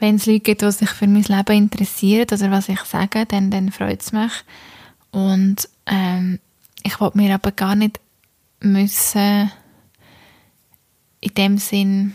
wenn 0.00 0.16
es 0.16 0.26
Leute 0.26 0.40
gibt, 0.40 0.62
die 0.62 0.70
sich 0.70 0.90
für 0.90 1.06
mein 1.06 1.24
Leben 1.24 1.56
interessieren 1.56 2.26
oder 2.30 2.50
was 2.50 2.68
ich 2.68 2.80
sage, 2.80 3.26
dann, 3.26 3.50
dann 3.50 3.72
freut 3.72 4.00
es 4.00 4.12
mich. 4.12 4.32
Und 5.10 5.68
ähm, 5.86 6.38
ich 6.84 7.00
wollte 7.00 7.18
mir 7.18 7.34
aber 7.34 7.50
gar 7.50 7.74
nicht 7.74 7.98
müssen 8.60 9.50
in 11.20 11.34
dem 11.34 11.58
Sinn 11.58 12.14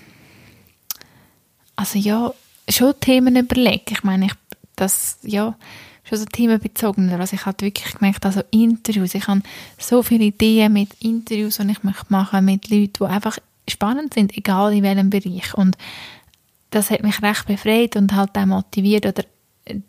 also 1.76 2.00
ja, 2.00 2.34
schon 2.70 3.00
Themen 3.00 3.36
überlegen. 3.36 3.86
Ich 3.90 4.04
meine, 4.04 4.28
ich, 4.28 4.34
das, 4.76 5.20
ja, 5.24 5.56
schon 6.04 6.18
so 6.18 6.26
themenbezogener. 6.26 7.20
Also 7.20 7.36
ich 7.36 7.46
habe 7.46 7.62
wirklich 7.62 7.96
gemerkt, 7.96 8.26
also 8.26 8.42
Interviews, 8.52 9.16
ich 9.16 9.28
habe 9.28 9.42
so 9.78 10.04
viele 10.04 10.26
Ideen 10.26 10.74
mit 10.74 10.90
Interviews, 11.02 11.58
die 11.58 11.72
ich 11.72 11.84
möchte 11.84 12.06
machen 12.10 12.46
mit 12.46 12.70
Leuten, 12.70 12.94
die 13.00 13.06
einfach 13.06 13.38
spannend 13.70 14.14
sind, 14.14 14.38
egal 14.38 14.74
in 14.74 14.84
welchem 14.84 15.10
Bereich. 15.10 15.54
Und 15.54 15.78
das 16.72 16.90
hat 16.90 17.04
mich 17.04 17.22
recht 17.22 17.46
befreit 17.46 17.96
und 17.96 18.14
halt 18.14 18.38
auch 18.38 18.46
motiviert. 18.46 19.06
Oder 19.06 19.24
äh, 19.66 19.80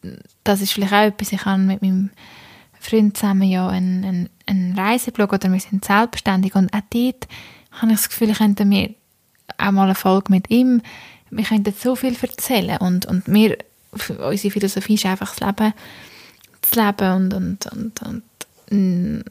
das 0.45 0.61
ist 0.61 0.73
vielleicht 0.73 0.93
auch 0.93 1.03
etwas, 1.03 1.33
ich 1.33 1.45
habe 1.45 1.63
mit 1.63 1.83
meinem 1.83 2.11
Freund 2.79 3.17
zusammen 3.17 3.49
ja 3.49 3.67
einen, 3.69 4.05
einen, 4.05 4.31
einen 4.47 4.79
Reiseblog 4.79 5.33
oder 5.33 5.51
wir 5.51 5.61
sind 5.61 5.85
selbstständig 5.85 6.55
und 6.55 6.73
auch 6.75 6.83
dort 6.91 7.27
habe 7.73 7.93
ich 7.93 7.99
das 7.99 8.09
Gefühl, 8.11 8.31
ich 8.31 8.39
könnte 8.39 8.67
mir 8.67 8.95
auch 9.57 9.71
mal 9.71 9.85
eine 9.85 9.95
Folge 9.95 10.31
mit 10.31 10.51
ihm, 10.51 10.83
wir 11.31 11.45
könnten 11.45 11.73
so 11.73 11.97
viel 11.97 12.15
erzählen 12.21 12.77
und, 12.79 13.07
und 13.07 13.27
wir 13.27 13.57
unsere 14.19 14.53
Philosophie 14.53 14.95
ist 14.95 15.07
einfach 15.07 15.35
das 15.35 15.41
Leben 15.41 15.73
zu 16.63 16.81
leben 16.81 17.13
und, 17.13 17.35
und, 17.35 17.67
und, 17.67 18.01
und 18.71 19.25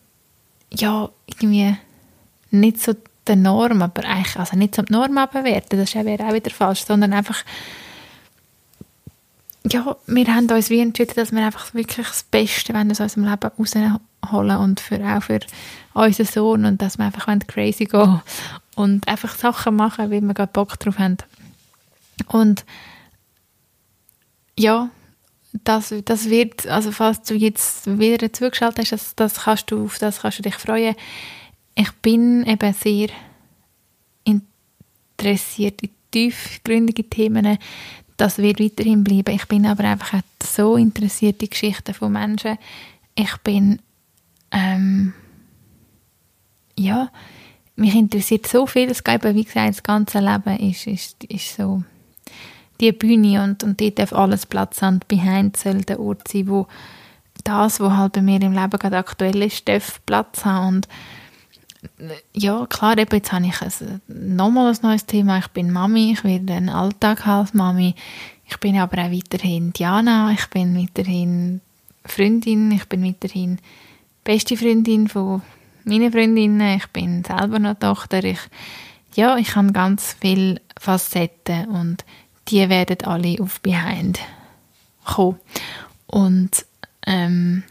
ja, 0.72 1.10
irgendwie 1.28 1.76
nicht 2.52 2.82
so 2.82 2.96
der 3.28 3.36
Norm, 3.36 3.82
aber 3.82 4.06
eigentlich, 4.06 4.38
also 4.38 4.58
nicht 4.58 4.76
so 4.76 4.82
die 4.82 4.94
Norm 4.94 5.18
abwerten, 5.18 5.80
das 5.80 5.96
wäre 5.96 6.26
auch 6.26 6.34
wieder 6.34 6.52
falsch, 6.52 6.86
sondern 6.86 7.14
einfach 7.14 7.44
ja, 9.72 9.96
wir 10.08 10.28
haben 10.28 10.50
uns 10.50 10.70
wie 10.70 10.82
entschieden, 10.82 11.14
dass 11.16 11.32
wir 11.32 11.46
einfach 11.46 11.74
wirklich 11.74 12.06
das 12.06 12.24
Beste 12.24 12.74
aus 12.76 13.00
unserem 13.00 13.24
Leben 13.24 13.52
rausholen 13.58 14.58
und 14.58 14.80
für, 14.80 15.00
auch 15.06 15.24
für 15.24 15.40
unseren 15.94 16.26
Sohn 16.26 16.66
und 16.66 16.82
dass 16.82 16.98
wir 16.98 17.06
einfach 17.06 17.28
crazy 17.48 17.86
gehen 17.86 18.22
und 18.76 19.08
einfach 19.08 19.36
Sachen 19.36 19.76
machen, 19.76 20.12
wie 20.12 20.22
wir 20.22 20.34
gerade 20.34 20.52
Bock 20.52 20.78
drauf 20.80 21.00
haben. 21.00 21.18
Und 22.28 22.66
ja, 24.58 24.90
das, 25.64 25.94
das 26.06 26.30
wird, 26.30 26.68
also 26.68 26.92
falls 26.92 27.22
du 27.22 27.36
jetzt 27.36 28.00
wieder 28.00 28.32
zugeschaltet 28.34 28.92
hast, 28.92 28.92
das, 28.92 29.16
das 29.16 29.44
kannst 29.44 29.72
du, 29.72 29.86
auf 29.86 30.00
das 30.00 30.22
kannst 30.22 30.40
du 30.40 30.44
dich 30.44 30.56
freuen. 30.56 30.96
Ich 31.76 31.92
bin 32.02 32.44
eben 32.46 32.74
sehr 32.74 33.10
interessiert 34.24 35.82
in 35.82 35.90
tiefgründige 36.12 37.10
Themen. 37.10 37.58
das 38.18 38.38
wird 38.38 38.60
weiterhin 38.60 39.04
bleiben. 39.04 39.34
Ich 39.36 39.48
bin 39.48 39.66
aber 39.66 39.84
einfach 39.84 40.22
so 40.42 40.76
interessiert 40.76 41.42
in 41.42 41.50
Geschichten 41.50 41.94
von 41.94 42.12
Menschen. 42.12 42.58
Ich 43.16 43.36
bin, 43.38 43.80
ähm, 44.52 45.14
ja, 46.78 47.12
mich 47.76 47.96
interessiert 47.96 48.48
so 48.48 48.68
viel. 48.68 48.90
Es 48.90 49.04
geht 49.04 49.24
wie 49.24 49.44
gesagt, 49.44 49.70
das 49.70 49.84
ganze 49.84 50.20
Leben 50.20 50.58
ist, 50.60 50.88
ist, 50.88 51.24
ist 51.24 51.56
so 51.56 51.84
die 52.92 52.98
Bühne 52.98 53.44
und, 53.44 53.64
und 53.64 53.80
dort 53.80 54.00
darf 54.00 54.14
alles 54.14 54.46
Platz 54.46 54.82
haben. 54.82 55.00
Behind 55.08 55.56
soll 55.56 55.82
der 55.82 56.00
Ort 56.00 56.28
sein, 56.28 56.48
wo 56.48 56.68
das, 57.44 57.80
was 57.80 57.94
halt 57.94 58.14
bei 58.14 58.22
mir 58.22 58.42
im 58.42 58.54
Leben 58.54 58.80
gerade 58.80 58.98
aktuell 58.98 59.42
ist, 59.42 59.68
darf 59.68 60.00
Platz 60.06 60.46
haben. 60.46 60.76
Und 60.76 60.88
ja, 62.34 62.66
klar, 62.68 62.98
eben 62.98 63.16
jetzt 63.16 63.32
habe 63.32 63.46
ich 63.46 63.62
ein, 63.62 64.02
nochmal 64.08 64.72
ein 64.72 64.80
neues 64.82 65.06
Thema. 65.06 65.40
Ich 65.40 65.48
bin 65.48 65.72
Mami, 65.72 66.14
ich 66.14 66.24
werde 66.24 66.54
einen 66.54 66.70
Alltag 66.70 67.28
als 67.28 67.54
Mami. 67.54 67.96
Ich 68.46 68.58
bin 68.58 68.78
aber 68.78 69.02
auch 69.02 69.12
weiterhin 69.12 69.74
Diana, 69.74 70.32
ich 70.32 70.46
bin 70.48 70.78
weiterhin 70.78 71.62
Freundin, 72.06 72.72
ich 72.72 72.86
bin 72.86 73.06
weiterhin 73.06 73.60
beste 74.24 74.58
Freundin 74.58 75.08
von 75.08 75.42
meinen 75.86 76.12
Freundinnen, 76.12 76.78
ich 76.78 76.88
bin 76.88 77.24
selber 77.24 77.60
noch 77.60 77.80
Tochter. 77.80 78.24
Ich, 78.24 78.40
ja, 79.16 79.38
ich 79.38 79.56
habe 79.56 79.72
ganz 79.72 80.16
viele 80.20 80.62
Facetten 80.80 81.68
und 81.70 82.06
die 82.50 82.70
werden 82.70 83.02
alle 83.06 83.38
auf 83.42 83.62
Behind 83.62 84.20
kommen. 85.06 85.40
Und 86.08 86.66
ähm, 87.06 87.64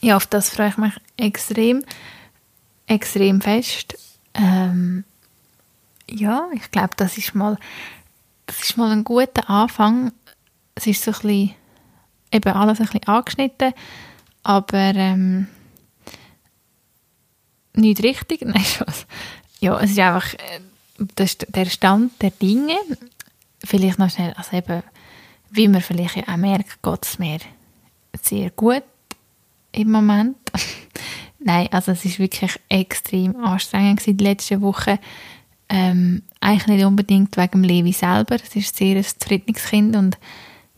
ja, 0.00 0.16
auf 0.16 0.26
das 0.26 0.50
freue 0.50 0.68
ich 0.68 0.76
mich 0.76 0.94
extrem, 1.16 1.84
extrem 2.86 3.40
fest. 3.40 3.96
Ähm, 4.34 5.04
ja, 6.08 6.48
ich 6.54 6.70
glaube, 6.70 6.94
das 6.96 7.18
ist 7.18 7.34
mal, 7.34 7.58
das 8.46 8.60
ist 8.62 8.76
mal 8.76 8.90
ein 8.90 9.04
guter 9.04 9.48
Anfang. 9.48 10.12
Es 10.74 10.86
ist 10.86 11.02
so 11.02 11.10
ein 11.10 11.20
bisschen, 11.20 11.54
eben 12.32 12.52
alles 12.52 12.80
ein 12.80 12.86
bisschen 12.86 13.06
angeschnitten, 13.06 13.72
aber 14.42 14.94
ähm, 14.94 15.48
nicht 17.74 18.02
richtig. 18.02 18.40
Nein, 18.44 18.64
Ja, 19.60 19.78
es 19.80 19.90
ist 19.90 19.98
einfach 19.98 20.34
äh, 20.34 20.60
das 21.16 21.38
der 21.38 21.66
Stand 21.66 22.20
der 22.22 22.30
Dinge. 22.30 22.76
Vielleicht 23.64 23.98
noch 23.98 24.10
schnell, 24.10 24.32
also 24.34 24.56
eben, 24.56 24.82
wie 25.50 25.68
man 25.68 25.80
vielleicht 25.80 26.28
auch 26.28 26.36
merkt, 26.36 26.82
geht 26.82 27.04
es 27.04 27.18
mir 27.18 27.38
sehr 28.22 28.50
gut 28.50 28.82
im 29.72 29.90
Moment. 29.90 30.36
Nein, 31.38 31.68
also 31.70 31.92
es 31.92 32.04
ist 32.04 32.18
wirklich 32.18 32.58
extrem 32.68 33.36
anstrengend 33.42 34.04
die 34.04 34.12
letzten 34.12 34.60
Wochen. 34.60 34.98
Ähm, 35.68 36.22
eigentlich 36.40 36.66
nicht 36.66 36.84
unbedingt 36.84 37.36
wegen 37.36 37.64
Levi 37.64 37.92
selber. 37.92 38.36
Es 38.36 38.56
ist 38.56 38.76
sehr 38.76 38.96
ein 38.96 39.04
zufriedenes 39.04 39.64
Kind 39.64 39.96
und 39.96 40.18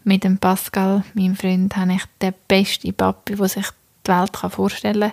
mit 0.04 0.24
dem 0.24 0.38
Pascal, 0.38 1.04
meinem 1.14 1.36
Freund, 1.36 1.76
habe 1.76 1.94
ich 1.94 2.02
den 2.20 2.34
besten 2.46 2.94
Papi, 2.94 3.36
den 3.36 3.48
sich 3.48 3.66
die 4.06 4.10
Welt 4.10 4.36
vorstellen 4.36 5.00
kann. 5.00 5.12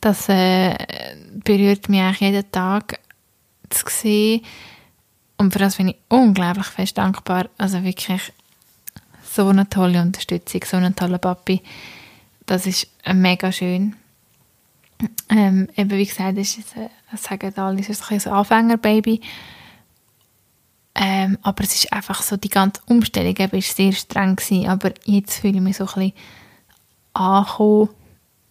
Das 0.00 0.28
äh, 0.28 0.74
berührt 1.44 1.88
mich 1.88 2.00
eigentlich 2.00 2.20
jeden 2.20 2.50
Tag 2.50 2.98
zu 3.70 3.84
sehen. 3.88 4.42
Und 5.42 5.52
für 5.52 5.58
das 5.58 5.74
bin 5.74 5.88
ich 5.88 5.96
unglaublich 6.08 6.66
fest 6.66 6.98
dankbar. 6.98 7.48
Also 7.58 7.82
wirklich 7.82 8.32
so 9.24 9.48
eine 9.48 9.68
tolle 9.68 10.00
Unterstützung, 10.00 10.60
so 10.64 10.76
einen 10.76 10.94
tollen 10.94 11.18
Papi. 11.18 11.60
Das 12.46 12.64
ist 12.64 12.86
mega 13.12 13.50
schön. 13.50 13.96
Ähm, 15.28 15.68
eben 15.76 15.90
wie 15.90 16.06
gesagt, 16.06 16.38
ist 16.38 16.58
es, 16.58 16.76
äh, 16.76 16.88
sagen 17.16 17.52
alle, 17.56 17.80
es 17.80 17.88
ist 17.88 18.08
ein 18.08 18.32
Anfängerbaby. 18.32 19.20
Ähm, 20.94 21.36
aber 21.42 21.64
es 21.64 21.74
ist 21.74 21.92
einfach 21.92 22.22
so, 22.22 22.36
die 22.36 22.48
ganze 22.48 22.80
Umstellung 22.86 23.34
ist 23.34 23.76
sehr 23.76 23.90
streng 23.90 24.36
gewesen, 24.36 24.68
aber 24.68 24.92
jetzt 25.06 25.40
fühle 25.40 25.56
ich 25.56 25.60
mich 25.60 25.76
so 25.76 25.88
ein 25.88 25.94
bisschen 25.94 26.12
angekommen. 27.14 27.88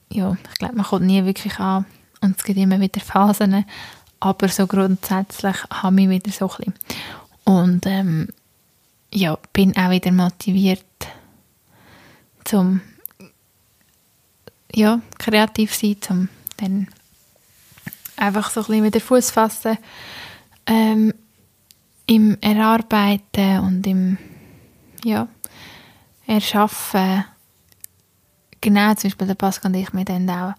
Ja, 0.09 0.35
ich 0.51 0.59
glaube, 0.59 0.75
man 0.75 0.85
kommt 0.85 1.05
nie 1.05 1.23
wirklich 1.23 1.57
an 1.57 1.85
und 2.19 2.37
es 2.37 2.43
gibt 2.43 2.59
immer 2.59 2.81
wieder 2.81 2.99
Phasen, 2.99 3.63
aber 4.21 4.47
so 4.47 4.67
grundsätzlich 4.67 5.57
habe 5.69 6.01
ich 6.01 6.09
wieder 6.09 6.31
so 6.31 6.49
ein 6.49 6.57
bisschen. 6.57 6.73
Und 7.43 7.85
ähm, 7.85 8.29
ja, 9.11 9.37
bin 9.51 9.75
auch 9.75 9.89
wieder 9.89 10.11
motiviert 10.11 10.85
zum 12.45 12.81
ja, 14.73 15.01
kreativ 15.17 15.75
sein, 15.75 15.97
zum 15.99 16.29
dann 16.57 16.87
einfach 18.15 18.51
so 18.51 18.61
ein 18.61 18.67
bisschen 18.67 18.83
wieder 18.85 19.01
Fuß 19.01 19.31
fassen 19.31 19.77
ähm, 20.67 21.13
im 22.05 22.37
Erarbeiten 22.41 23.59
und 23.59 23.85
im 23.87 24.17
ja, 25.03 25.27
Erschaffen. 26.27 27.25
Genau, 28.61 28.93
zum 28.93 29.09
Beispiel 29.09 29.27
der 29.27 29.35
Pascal 29.35 29.71
und 29.71 29.77
ich, 29.77 29.91
wir 29.93 30.05
dann 30.05 30.29
auch 30.29 30.53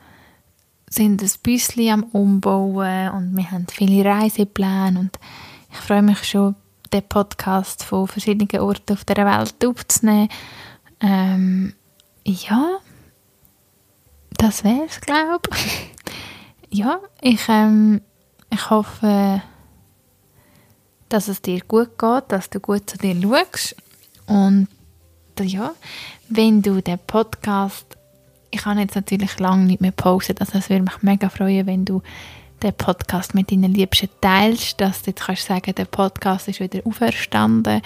sind 0.92 1.22
ein 1.22 1.30
bisschen 1.42 1.92
am 1.92 2.02
Umbauen 2.04 3.10
und 3.10 3.36
wir 3.36 3.50
haben 3.50 3.66
viele 3.68 4.04
Reisepläne 4.04 4.98
und 4.98 5.18
ich 5.70 5.78
freue 5.78 6.02
mich 6.02 6.22
schon 6.24 6.54
den 6.92 7.02
Podcast 7.02 7.82
von 7.82 8.06
verschiedenen 8.06 8.60
Orten 8.60 8.92
auf 8.92 9.04
der 9.04 9.24
Welt 9.24 9.64
aufzunehmen. 9.64 10.28
Ähm, 11.00 11.74
ja, 12.24 12.78
das 14.36 14.64
wäre 14.64 14.84
es, 14.86 15.00
glaube 15.00 15.48
ich. 15.54 15.90
ja, 16.78 17.00
ich, 17.22 17.48
ähm, 17.48 18.02
ich 18.50 18.68
hoffe, 18.68 19.40
dass 21.08 21.28
es 21.28 21.40
dir 21.40 21.60
gut 21.60 21.98
geht, 21.98 22.24
dass 22.28 22.50
du 22.50 22.60
gut 22.60 22.88
zu 22.90 22.98
dir 22.98 23.18
schaust. 23.20 23.76
Und 24.26 24.68
ja, 25.40 25.72
wenn 26.28 26.60
du 26.60 26.82
den 26.82 26.98
Podcast, 26.98 27.96
ich 28.52 28.64
habe 28.66 28.80
jetzt 28.80 28.94
natürlich 28.94 29.38
lange 29.40 29.64
nicht 29.64 29.80
mehr 29.80 29.92
pausen, 29.92 30.36
also 30.38 30.58
es 30.58 30.68
würde 30.70 30.82
mich 30.82 31.02
mega 31.02 31.28
freuen, 31.28 31.66
wenn 31.66 31.84
du 31.84 32.02
den 32.62 32.74
Podcast 32.74 33.34
mit 33.34 33.50
deinen 33.50 33.74
Liebsten 33.74 34.08
teilst, 34.20 34.80
dass 34.80 35.02
du 35.02 35.10
jetzt 35.10 35.24
kannst 35.24 35.46
sagen, 35.46 35.74
der 35.74 35.86
Podcast 35.86 36.46
ist 36.46 36.60
wieder 36.60 36.86
auferstanden. 36.86 37.82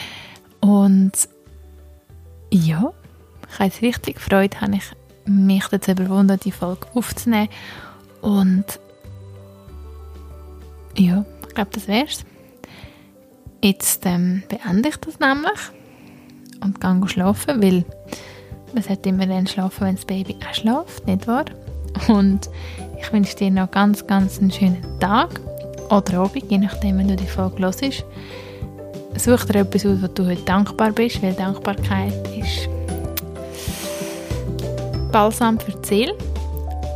Und 0.61 1.13
ja, 2.51 2.93
ich 3.49 3.59
habe 3.59 3.71
es 3.71 3.81
richtig 3.81 4.17
gefreut, 4.17 4.61
habe 4.61 4.77
ich 4.77 4.85
mich 5.25 5.67
dazu 5.69 5.93
überwunden, 5.93 6.39
die 6.43 6.53
Folge 6.53 6.87
aufzunehmen. 6.95 7.49
Und 8.21 8.65
ja, 10.97 11.25
ich 11.49 11.55
glaube, 11.55 11.71
das 11.73 11.89
wär's. 11.89 12.25
Jetzt 13.63 14.05
ähm, 14.05 14.43
beende 14.49 14.89
ich 14.89 14.97
das 14.97 15.21
nämlich 15.21 15.61
und 16.61 16.81
gehe 16.81 17.09
schlafen, 17.09 17.63
weil 17.63 17.85
sollte 18.83 19.09
immer 19.09 19.27
dann 19.27 19.47
schlafen, 19.47 19.87
wenn 19.87 19.97
das 19.97 20.05
Baby 20.05 20.37
auch 20.49 20.55
schläft, 20.55 21.07
nicht 21.07 21.27
wahr? 21.27 21.45
Und 22.09 22.51
ich 23.01 23.13
wünsche 23.13 23.37
dir 23.37 23.51
noch 23.51 23.71
ganz, 23.71 24.07
ganz 24.07 24.39
einen 24.39 24.51
schönen 24.51 24.83
Tag 25.01 25.41
oder 25.91 26.19
Abend, 26.19 26.51
je 26.51 26.59
nachdem, 26.59 26.99
wenn 26.99 27.09
du 27.09 27.17
die 27.17 27.27
Folge 27.27 27.63
hörst. 27.63 27.83
Such 29.17 29.45
dir 29.45 29.61
etwas 29.61 29.87
aus, 29.87 30.03
wo 30.03 30.07
du 30.09 30.27
heute 30.27 30.43
dankbar 30.43 30.93
bist, 30.93 31.23
weil 31.23 31.33
Dankbarkeit 31.33 32.13
ist 32.37 32.69
Balsam 35.11 35.59
für 35.59 35.73
die 35.73 35.87
Seele. 35.87 36.15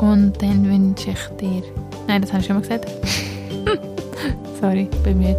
Und 0.01 0.40
dann 0.43 0.66
wünsche 0.69 1.11
ich 1.11 1.37
dir... 1.40 1.62
Nein, 2.07 2.23
das 2.23 2.33
habe 2.33 2.40
ich 2.40 2.47
schon 2.47 2.57
mal 2.57 2.62
gesagt. 2.62 2.90
Sorry, 4.61 4.88
bemüht. 5.03 5.37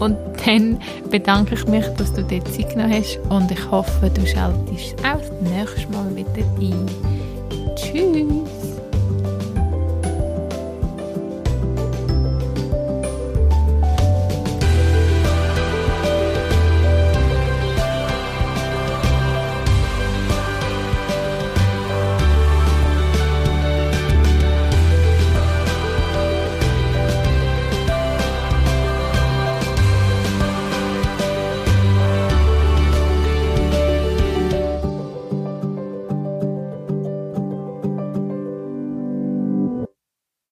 Und 0.00 0.16
dann 0.44 0.78
bedanke 1.10 1.54
ich 1.54 1.66
mich, 1.66 1.86
dass 1.96 2.12
du 2.12 2.22
dir 2.22 2.44
Zeit 2.44 2.70
genommen 2.70 2.92
hast 2.92 3.18
und 3.28 3.50
ich 3.50 3.70
hoffe, 3.70 4.10
du 4.10 4.26
schaltest 4.26 4.96
auch 5.04 5.20
das 5.20 5.30
nächste 5.42 5.92
Mal 5.92 6.14
wieder 6.14 6.44
ein. 6.60 7.74
Tschüss! 7.76 8.39